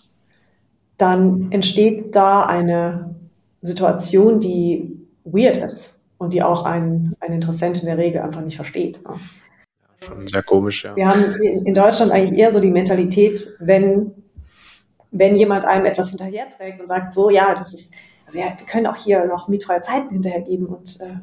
dann 0.97 1.51
entsteht 1.51 2.15
da 2.15 2.43
eine 2.43 3.15
Situation, 3.61 4.39
die 4.39 4.99
weird 5.23 5.57
ist 5.57 5.99
und 6.17 6.33
die 6.33 6.43
auch 6.43 6.65
ein, 6.65 7.15
ein 7.19 7.33
Interessent 7.33 7.79
in 7.79 7.85
der 7.85 7.97
Regel 7.97 8.21
einfach 8.21 8.41
nicht 8.41 8.55
versteht. 8.55 9.01
Ja. 9.05 9.15
Schon 10.05 10.27
sehr 10.27 10.43
komisch, 10.43 10.83
ja. 10.83 10.95
Wir 10.95 11.07
haben 11.07 11.33
in 11.33 11.73
Deutschland 11.73 12.11
eigentlich 12.11 12.37
eher 12.37 12.51
so 12.51 12.59
die 12.59 12.71
Mentalität, 12.71 13.47
wenn, 13.59 14.11
wenn 15.11 15.35
jemand 15.35 15.65
einem 15.65 15.85
etwas 15.85 16.09
hinterherträgt 16.09 16.81
und 16.81 16.87
sagt, 16.87 17.13
so, 17.13 17.29
ja, 17.29 17.53
das 17.53 17.73
ist, 17.73 17.93
also 18.25 18.39
ja, 18.39 18.45
wir 18.45 18.65
können 18.65 18.87
auch 18.87 18.97
hier 18.97 19.25
noch 19.25 19.47
mietfreie 19.47 19.81
Zeiten 19.81 20.09
hinterhergeben 20.09 20.65
und 20.65 20.99
äh, 20.99 21.15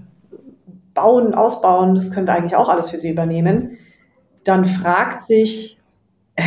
bauen, 0.95 1.35
ausbauen, 1.35 1.95
das 1.95 2.11
können 2.11 2.27
wir 2.27 2.35
eigentlich 2.35 2.57
auch 2.57 2.69
alles 2.69 2.91
für 2.91 2.99
sie 2.99 3.11
übernehmen, 3.11 3.77
dann 4.45 4.65
fragt 4.65 5.23
sich, 5.23 5.80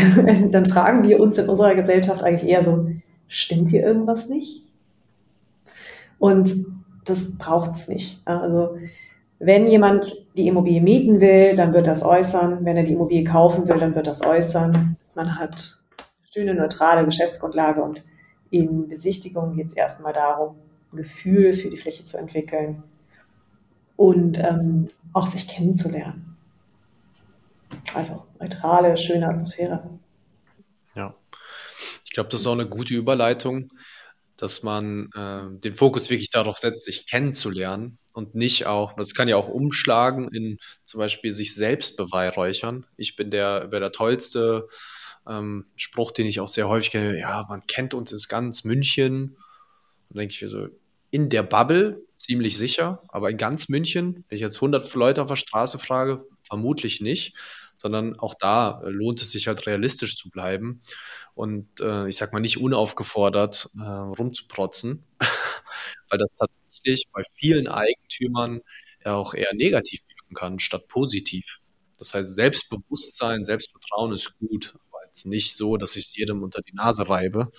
dann 0.52 0.66
fragen 0.66 1.04
wir 1.04 1.20
uns 1.20 1.38
in 1.38 1.50
unserer 1.50 1.76
Gesellschaft 1.76 2.24
eigentlich 2.24 2.50
eher 2.50 2.64
so, 2.64 2.90
stimmt 3.28 3.70
hier 3.70 3.84
irgendwas 3.84 4.30
nicht? 4.30 4.64
Und 6.20 6.54
das 7.06 7.38
braucht 7.38 7.72
es 7.72 7.88
nicht. 7.88 8.22
Also 8.26 8.78
wenn 9.40 9.68
jemand 9.68 10.14
die 10.38 10.48
Immobilie 10.48 10.82
mieten 10.82 11.20
will, 11.20 11.56
dann 11.56 11.74
wird 11.74 11.88
das 11.88 12.04
äußern. 12.04 12.64
Wenn 12.64 12.78
er 12.78 12.84
die 12.84 12.94
Immobilie 12.94 13.26
kaufen 13.26 13.68
will, 13.68 13.78
dann 13.78 13.96
wird 13.96 14.08
das 14.08 14.26
äußern. 14.26 14.96
Man 15.16 15.38
hat 15.38 15.78
schöne 16.32 16.54
neutrale 16.54 17.06
Geschäftsgrundlage 17.06 17.84
und 17.84 18.04
in 18.50 18.88
Besichtigungen 18.88 19.56
geht 19.56 19.68
es 19.68 19.74
erstmal 19.74 20.14
darum, 20.14 20.56
ein 20.92 20.98
Gefühl 20.98 21.54
für 21.54 21.70
die 21.70 21.78
Fläche 21.78 22.04
zu 22.04 22.18
entwickeln 22.18 22.84
und 23.96 24.40
ähm, 24.40 24.88
auch 25.12 25.28
sich 25.28 25.48
kennenzulernen. 25.48 26.33
Also 27.94 28.28
neutrale, 28.40 28.98
schöne 28.98 29.28
Atmosphäre. 29.28 30.00
Ja, 30.96 31.16
ich 32.06 32.12
glaube, 32.12 32.30
das 32.30 32.42
ist 32.42 32.48
auch 32.48 32.54
eine 32.54 32.68
gute 32.68 32.94
Überleitung 32.94 33.70
dass 34.38 34.64
man 34.64 35.10
äh, 35.16 35.60
den 35.60 35.74
Fokus 35.74 36.10
wirklich 36.10 36.30
darauf 36.30 36.58
setzt, 36.58 36.86
sich 36.86 37.08
kennenzulernen 37.08 37.98
und 38.14 38.36
nicht 38.36 38.66
auch, 38.66 38.94
das 38.94 39.14
kann 39.14 39.28
ja 39.28 39.38
auch 39.38 39.48
umschlagen 39.48 40.28
in 40.34 40.58
zum 40.84 41.00
Beispiel 41.00 41.32
sich 41.32 41.56
selbst 41.56 41.98
beweihräuchern. 41.98 42.86
Ich 42.98 43.16
bin 43.16 43.32
der, 43.32 43.68
der 43.68 43.92
tollste 43.92 44.68
ähm, 45.28 45.68
Spruch, 45.76 46.12
den 46.12 46.28
ich 46.28 46.40
auch 46.40 46.48
sehr 46.48 46.68
häufig 46.68 46.92
kenne, 46.92 47.18
ja, 47.18 47.46
man 47.48 47.66
kennt 47.68 47.94
uns 47.94 48.12
in 48.12 48.20
ganz 48.28 48.64
München. 48.64 49.38
Und 50.10 50.18
denke 50.18 50.34
ich 50.34 50.42
mir 50.42 50.50
so, 50.50 50.68
in 51.10 51.30
der 51.30 51.44
Bubble 51.44 52.02
ziemlich 52.18 52.58
sicher, 52.58 53.02
aber 53.10 53.30
in 53.30 53.38
ganz 53.38 53.70
München, 53.70 54.26
wenn 54.28 54.36
ich 54.36 54.42
jetzt 54.42 54.58
100 54.58 54.94
Leute 54.96 55.22
auf 55.22 55.28
der 55.28 55.36
Straße 55.36 55.80
frage, 55.80 56.26
vermutlich 56.44 57.02
nicht, 57.02 57.36
sondern 57.84 58.18
auch 58.18 58.34
da 58.34 58.82
äh, 58.84 58.90
lohnt 58.90 59.22
es 59.22 59.32
sich 59.32 59.48
halt 59.48 59.68
realistisch 59.68 60.16
zu 60.16 60.30
bleiben 60.30 60.82
und 61.36 61.68
äh, 61.82 62.08
ich 62.08 62.16
sag 62.16 62.32
mal 62.32 62.40
nicht 62.40 62.58
unaufgefordert 62.58 63.70
äh, 63.78 63.84
rumzuprotzen, 63.84 65.04
weil 66.10 66.18
das 66.18 66.34
tatsächlich 66.36 67.10
bei 67.12 67.24
vielen 67.34 67.68
Eigentümern 67.68 68.62
ja 69.04 69.16
auch 69.16 69.34
eher 69.34 69.54
negativ 69.54 70.02
wirken 70.08 70.34
kann, 70.34 70.60
statt 70.60 70.88
positiv. 70.88 71.60
Das 72.00 72.14
heißt, 72.14 72.34
Selbstbewusstsein, 72.34 73.44
Selbstvertrauen 73.44 74.14
ist 74.14 74.38
gut, 74.40 74.76
aber 74.90 75.06
jetzt 75.06 75.26
nicht 75.26 75.54
so, 75.56 75.76
dass 75.76 75.98
ich 75.98 76.16
jedem 76.16 76.42
unter 76.42 76.62
die 76.62 76.74
Nase 76.74 77.10
reibe, 77.10 77.52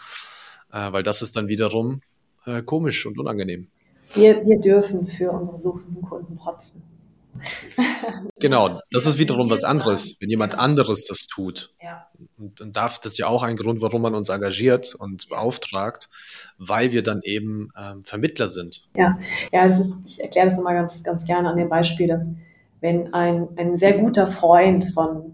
äh, 0.73 0.91
weil 0.91 1.03
das 1.03 1.21
ist 1.21 1.37
dann 1.37 1.49
wiederum 1.49 2.01
äh, 2.47 2.63
komisch 2.63 3.05
und 3.05 3.19
unangenehm. 3.19 3.69
Wir, 4.15 4.43
wir 4.47 4.59
dürfen 4.59 5.07
für 5.07 5.33
unsere 5.33 5.59
suchenden 5.59 6.01
Kunden 6.01 6.37
protzen. 6.37 6.94
Genau, 8.41 8.81
das 8.91 9.07
ist 9.07 9.19
wiederum 9.19 9.49
was 9.49 9.65
anderes, 9.65 10.19
wenn 10.21 10.29
jemand 10.29 10.55
anderes 10.59 11.07
das 11.07 11.27
tut. 11.27 11.73
Ja. 11.83 12.09
Und 12.37 12.61
dann 12.61 12.73
darf 12.73 12.99
das 12.99 13.17
ja 13.17 13.27
auch 13.27 13.43
ein 13.43 13.57
Grund, 13.57 13.81
warum 13.81 14.03
man 14.03 14.15
uns 14.15 14.29
engagiert 14.29 14.95
und 14.95 15.29
beauftragt, 15.31 16.11
weil 16.59 16.93
wir 16.93 17.03
dann 17.03 17.21
eben 17.23 17.71
ähm, 17.79 18.05
Vermittler 18.05 18.49
sind. 18.49 18.87
Ja, 18.97 19.19
ja, 19.51 19.67
das 19.67 19.81
ist, 19.81 19.99
ich 20.05 20.21
erkläre 20.21 20.49
das 20.49 20.59
immer 20.59 20.75
ganz, 20.75 21.03
ganz 21.03 21.25
gerne 21.25 21.49
an 21.49 21.57
dem 21.57 21.71
Beispiel, 21.71 22.09
dass 22.09 22.37
wenn 22.81 23.15
ein, 23.15 23.49
ein 23.57 23.77
sehr 23.77 23.95
guter 23.95 24.27
Freund 24.27 24.85
von, 24.93 25.33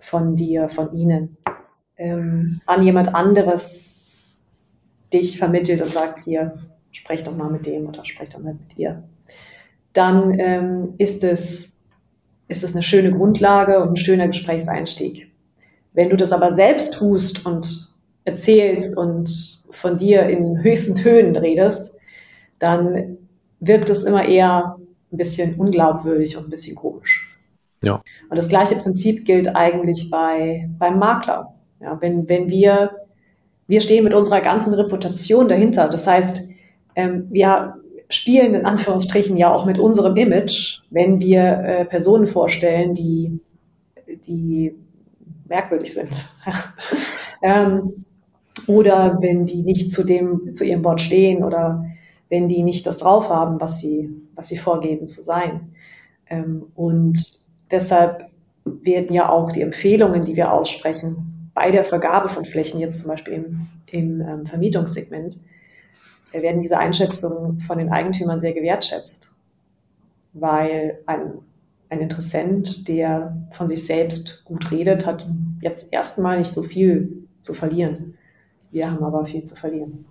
von 0.00 0.34
dir, 0.34 0.68
von 0.68 0.96
Ihnen, 0.96 1.36
ähm, 1.96 2.60
an 2.66 2.82
jemand 2.82 3.14
anderes 3.14 3.92
dich 5.12 5.38
vermittelt 5.38 5.82
und 5.82 5.92
sagt, 5.92 6.24
hier, 6.24 6.58
sprech 6.90 7.24
doch 7.24 7.36
mal 7.36 7.50
mit 7.50 7.66
dem 7.66 7.86
oder 7.86 8.04
sprech 8.04 8.30
doch 8.30 8.40
mal 8.40 8.54
mit 8.54 8.76
ihr, 8.76 9.02
dann 9.92 10.38
ähm, 10.38 10.94
ist, 10.98 11.24
es, 11.24 11.72
ist 12.48 12.64
es 12.64 12.72
eine 12.72 12.82
schöne 12.82 13.12
Grundlage 13.12 13.80
und 13.80 13.90
ein 13.90 13.96
schöner 13.96 14.26
Gesprächseinstieg. 14.26 15.30
Wenn 15.92 16.10
du 16.10 16.16
das 16.16 16.32
aber 16.32 16.50
selbst 16.50 16.94
tust 16.94 17.44
und 17.44 17.92
erzählst 18.24 18.96
und 18.96 19.64
von 19.72 19.98
dir 19.98 20.26
in 20.26 20.62
höchsten 20.62 20.94
Tönen 20.94 21.36
redest, 21.36 21.94
dann 22.58 23.18
wirkt 23.60 23.90
es 23.90 24.04
immer 24.04 24.26
eher 24.26 24.76
ein 25.12 25.16
bisschen 25.16 25.56
unglaubwürdig 25.56 26.36
und 26.36 26.44
ein 26.44 26.50
bisschen 26.50 26.76
komisch. 26.76 27.28
Ja. 27.82 28.00
Und 28.30 28.36
das 28.36 28.48
gleiche 28.48 28.76
Prinzip 28.76 29.24
gilt 29.24 29.54
eigentlich 29.54 30.08
bei, 30.10 30.68
beim 30.78 30.98
Makler. 30.98 31.54
Ja, 31.80 32.00
wenn, 32.00 32.28
wenn 32.28 32.48
wir, 32.48 32.92
wir 33.66 33.80
stehen 33.80 34.04
mit 34.04 34.14
unserer 34.14 34.40
ganzen 34.40 34.72
Reputation 34.72 35.48
dahinter. 35.48 35.88
Das 35.88 36.06
heißt, 36.06 36.48
ähm, 36.94 37.26
wir 37.30 37.74
spielen 38.12 38.54
in 38.54 38.66
Anführungsstrichen 38.66 39.36
ja 39.36 39.52
auch 39.52 39.64
mit 39.64 39.78
unserem 39.78 40.16
Image, 40.16 40.80
wenn 40.90 41.20
wir 41.20 41.42
äh, 41.42 41.84
Personen 41.84 42.26
vorstellen, 42.26 42.94
die, 42.94 43.40
die 44.26 44.74
merkwürdig 45.48 45.92
sind. 45.92 46.28
ähm, 47.42 48.04
oder 48.66 49.18
wenn 49.20 49.46
die 49.46 49.62
nicht 49.62 49.92
zu 49.92 50.04
dem, 50.04 50.52
zu 50.52 50.64
ihrem 50.64 50.84
Wort 50.84 51.00
stehen 51.00 51.42
oder 51.42 51.84
wenn 52.28 52.48
die 52.48 52.62
nicht 52.62 52.86
das 52.86 52.98
drauf 52.98 53.28
haben, 53.28 53.60
was 53.60 53.78
sie, 53.78 54.10
was 54.34 54.48
sie 54.48 54.56
vorgeben 54.56 55.06
zu 55.06 55.22
sein. 55.22 55.72
Ähm, 56.28 56.64
und 56.74 57.18
deshalb 57.70 58.30
werden 58.64 59.14
ja 59.14 59.28
auch 59.28 59.52
die 59.52 59.62
Empfehlungen, 59.62 60.22
die 60.22 60.36
wir 60.36 60.52
aussprechen, 60.52 61.50
bei 61.54 61.70
der 61.70 61.84
Vergabe 61.84 62.28
von 62.28 62.44
Flächen, 62.44 62.80
jetzt 62.80 63.00
zum 63.00 63.08
Beispiel 63.08 63.34
im, 63.34 63.68
im 63.86 64.20
ähm, 64.20 64.46
Vermietungssegment, 64.46 65.36
werden 66.40 66.62
diese 66.62 66.78
Einschätzungen 66.78 67.60
von 67.60 67.78
den 67.78 67.90
Eigentümern 67.90 68.40
sehr 68.40 68.52
gewertschätzt, 68.52 69.34
weil 70.32 70.98
ein, 71.06 71.32
ein 71.90 72.00
Interessent, 72.00 72.88
der 72.88 73.36
von 73.50 73.68
sich 73.68 73.84
selbst 73.84 74.42
gut 74.44 74.70
redet, 74.70 75.04
hat 75.04 75.26
jetzt 75.60 75.92
erstmal 75.92 76.38
nicht 76.38 76.52
so 76.52 76.62
viel 76.62 77.26
zu 77.42 77.52
verlieren. 77.52 78.14
Wir 78.70 78.90
haben 78.90 79.04
aber 79.04 79.26
viel 79.26 79.44
zu 79.44 79.54
verlieren. 79.54 80.06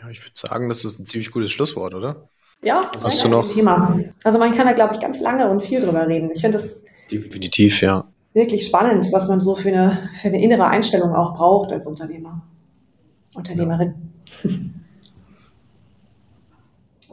Ja, 0.00 0.08
ich 0.10 0.20
würde 0.24 0.32
sagen, 0.34 0.68
das 0.68 0.84
ist 0.84 0.98
ein 0.98 1.06
ziemlich 1.06 1.30
gutes 1.30 1.52
Schlusswort, 1.52 1.94
oder? 1.94 2.28
Ja, 2.62 2.90
das 2.92 3.14
ist 3.14 3.24
du 3.24 3.28
noch? 3.28 3.52
Thema. 3.52 4.00
Also 4.24 4.38
man 4.38 4.52
kann 4.52 4.66
da, 4.66 4.72
glaube 4.72 4.94
ich, 4.94 5.00
ganz 5.00 5.20
lange 5.20 5.48
und 5.48 5.62
viel 5.62 5.80
drüber 5.80 6.08
reden. 6.08 6.30
Ich 6.32 6.40
finde 6.40 6.58
das 6.58 6.84
definitiv, 7.10 7.80
ja. 7.82 8.08
Wirklich 8.32 8.66
spannend, 8.66 9.06
was 9.12 9.28
man 9.28 9.40
so 9.40 9.54
für 9.54 9.68
eine, 9.68 10.10
für 10.20 10.28
eine 10.28 10.42
innere 10.42 10.66
Einstellung 10.66 11.14
auch 11.14 11.36
braucht 11.36 11.70
als 11.70 11.86
Unternehmer, 11.86 12.42
Unternehmerin. 13.34 13.94
Ja. 14.42 14.50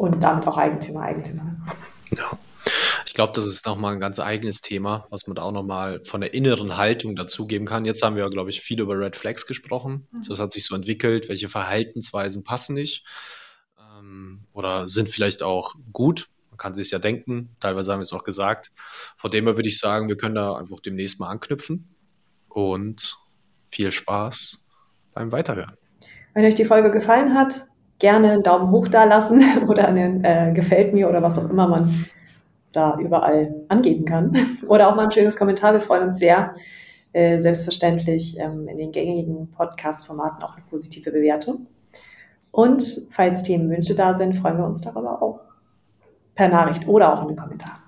und 0.01 0.19
damit 0.23 0.47
auch 0.47 0.57
Eigentümer, 0.57 1.03
Eigentümerin. 1.03 1.61
Ja. 2.09 2.31
Ich 3.05 3.13
glaube, 3.13 3.33
das 3.35 3.45
ist 3.45 3.67
nochmal 3.67 3.93
ein 3.93 3.99
ganz 3.99 4.19
eigenes 4.19 4.61
Thema, 4.61 5.05
was 5.11 5.27
man 5.27 5.35
da 5.35 5.43
auch 5.43 5.51
nochmal 5.51 6.03
von 6.05 6.21
der 6.21 6.33
inneren 6.33 6.75
Haltung 6.75 7.15
dazugeben 7.15 7.67
kann. 7.67 7.85
Jetzt 7.85 8.01
haben 8.01 8.15
wir, 8.15 8.27
glaube 8.31 8.49
ich, 8.49 8.61
viel 8.61 8.79
über 8.79 8.97
Red 8.97 9.15
Flags 9.15 9.45
gesprochen. 9.45 10.07
Mhm. 10.11 10.23
So, 10.23 10.37
hat 10.37 10.51
sich 10.51 10.65
so 10.65 10.73
entwickelt, 10.73 11.29
welche 11.29 11.49
Verhaltensweisen 11.49 12.43
passen 12.43 12.73
nicht 12.73 13.05
ähm, 13.77 14.45
oder 14.53 14.87
sind 14.87 15.07
vielleicht 15.07 15.43
auch 15.43 15.75
gut. 15.93 16.29
Man 16.49 16.57
kann 16.57 16.73
sich 16.73 16.89
ja 16.89 16.97
denken, 16.97 17.55
teilweise 17.59 17.91
haben 17.91 17.99
wir 17.99 18.03
es 18.03 18.13
auch 18.13 18.23
gesagt. 18.23 18.71
Von 19.17 19.29
dem 19.29 19.45
her 19.45 19.55
würde 19.55 19.69
ich 19.69 19.77
sagen, 19.77 20.09
wir 20.09 20.17
können 20.17 20.35
da 20.35 20.55
einfach 20.55 20.79
demnächst 20.79 21.19
mal 21.19 21.29
anknüpfen 21.29 21.95
und 22.49 23.17
viel 23.69 23.91
Spaß 23.91 24.65
beim 25.13 25.31
Weiterhören. 25.31 25.77
Wenn 26.33 26.45
euch 26.45 26.55
die 26.55 26.65
Folge 26.65 26.89
gefallen 26.89 27.35
hat, 27.35 27.70
gerne 28.01 28.31
einen 28.31 28.43
Daumen 28.43 28.71
hoch 28.71 28.89
da 28.89 29.05
lassen 29.05 29.41
oder 29.67 29.87
einen 29.87 30.25
äh, 30.25 30.51
gefällt 30.53 30.93
mir 30.93 31.07
oder 31.07 31.21
was 31.21 31.39
auch 31.39 31.49
immer 31.49 31.67
man 31.67 32.05
da 32.73 32.97
überall 32.99 33.53
angeben 33.69 34.03
kann. 34.05 34.35
oder 34.67 34.89
auch 34.89 34.95
mal 34.95 35.05
ein 35.05 35.11
schönes 35.11 35.37
Kommentar. 35.37 35.73
Wir 35.73 35.81
freuen 35.81 36.09
uns 36.09 36.19
sehr. 36.19 36.55
Äh, 37.13 37.39
selbstverständlich 37.39 38.39
ähm, 38.39 38.69
in 38.69 38.77
den 38.77 38.93
gängigen 38.93 39.51
Podcast-Formaten 39.51 40.43
auch 40.43 40.55
eine 40.55 40.63
positive 40.69 41.11
Bewertung. 41.11 41.67
Und 42.51 43.07
falls 43.11 43.43
Themenwünsche 43.43 43.95
da 43.95 44.15
sind, 44.15 44.33
freuen 44.35 44.57
wir 44.57 44.65
uns 44.65 44.79
darüber 44.79 45.21
auch 45.21 45.41
per 46.35 46.47
Nachricht 46.47 46.87
oder 46.87 47.13
auch 47.13 47.21
in 47.23 47.29
den 47.29 47.37
Kommentaren. 47.37 47.81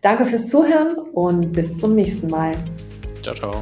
Danke 0.00 0.26
fürs 0.26 0.50
Zuhören 0.50 0.96
und 1.12 1.52
bis 1.52 1.78
zum 1.78 1.94
nächsten 1.94 2.28
Mal. 2.28 2.52
Ciao, 3.22 3.34
ciao. 3.36 3.52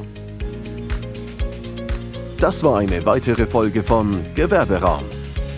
Das 2.40 2.64
war 2.64 2.78
eine 2.78 3.04
weitere 3.04 3.44
Folge 3.44 3.82
von 3.82 4.14
Gewerberaum 4.34 5.04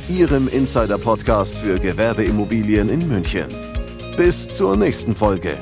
Ihrem 0.09 0.49
Insider-Podcast 0.49 1.57
für 1.57 1.79
Gewerbeimmobilien 1.79 2.89
in 2.89 3.07
München. 3.09 3.47
Bis 4.17 4.49
zur 4.49 4.77
nächsten 4.77 5.15
Folge. 5.15 5.57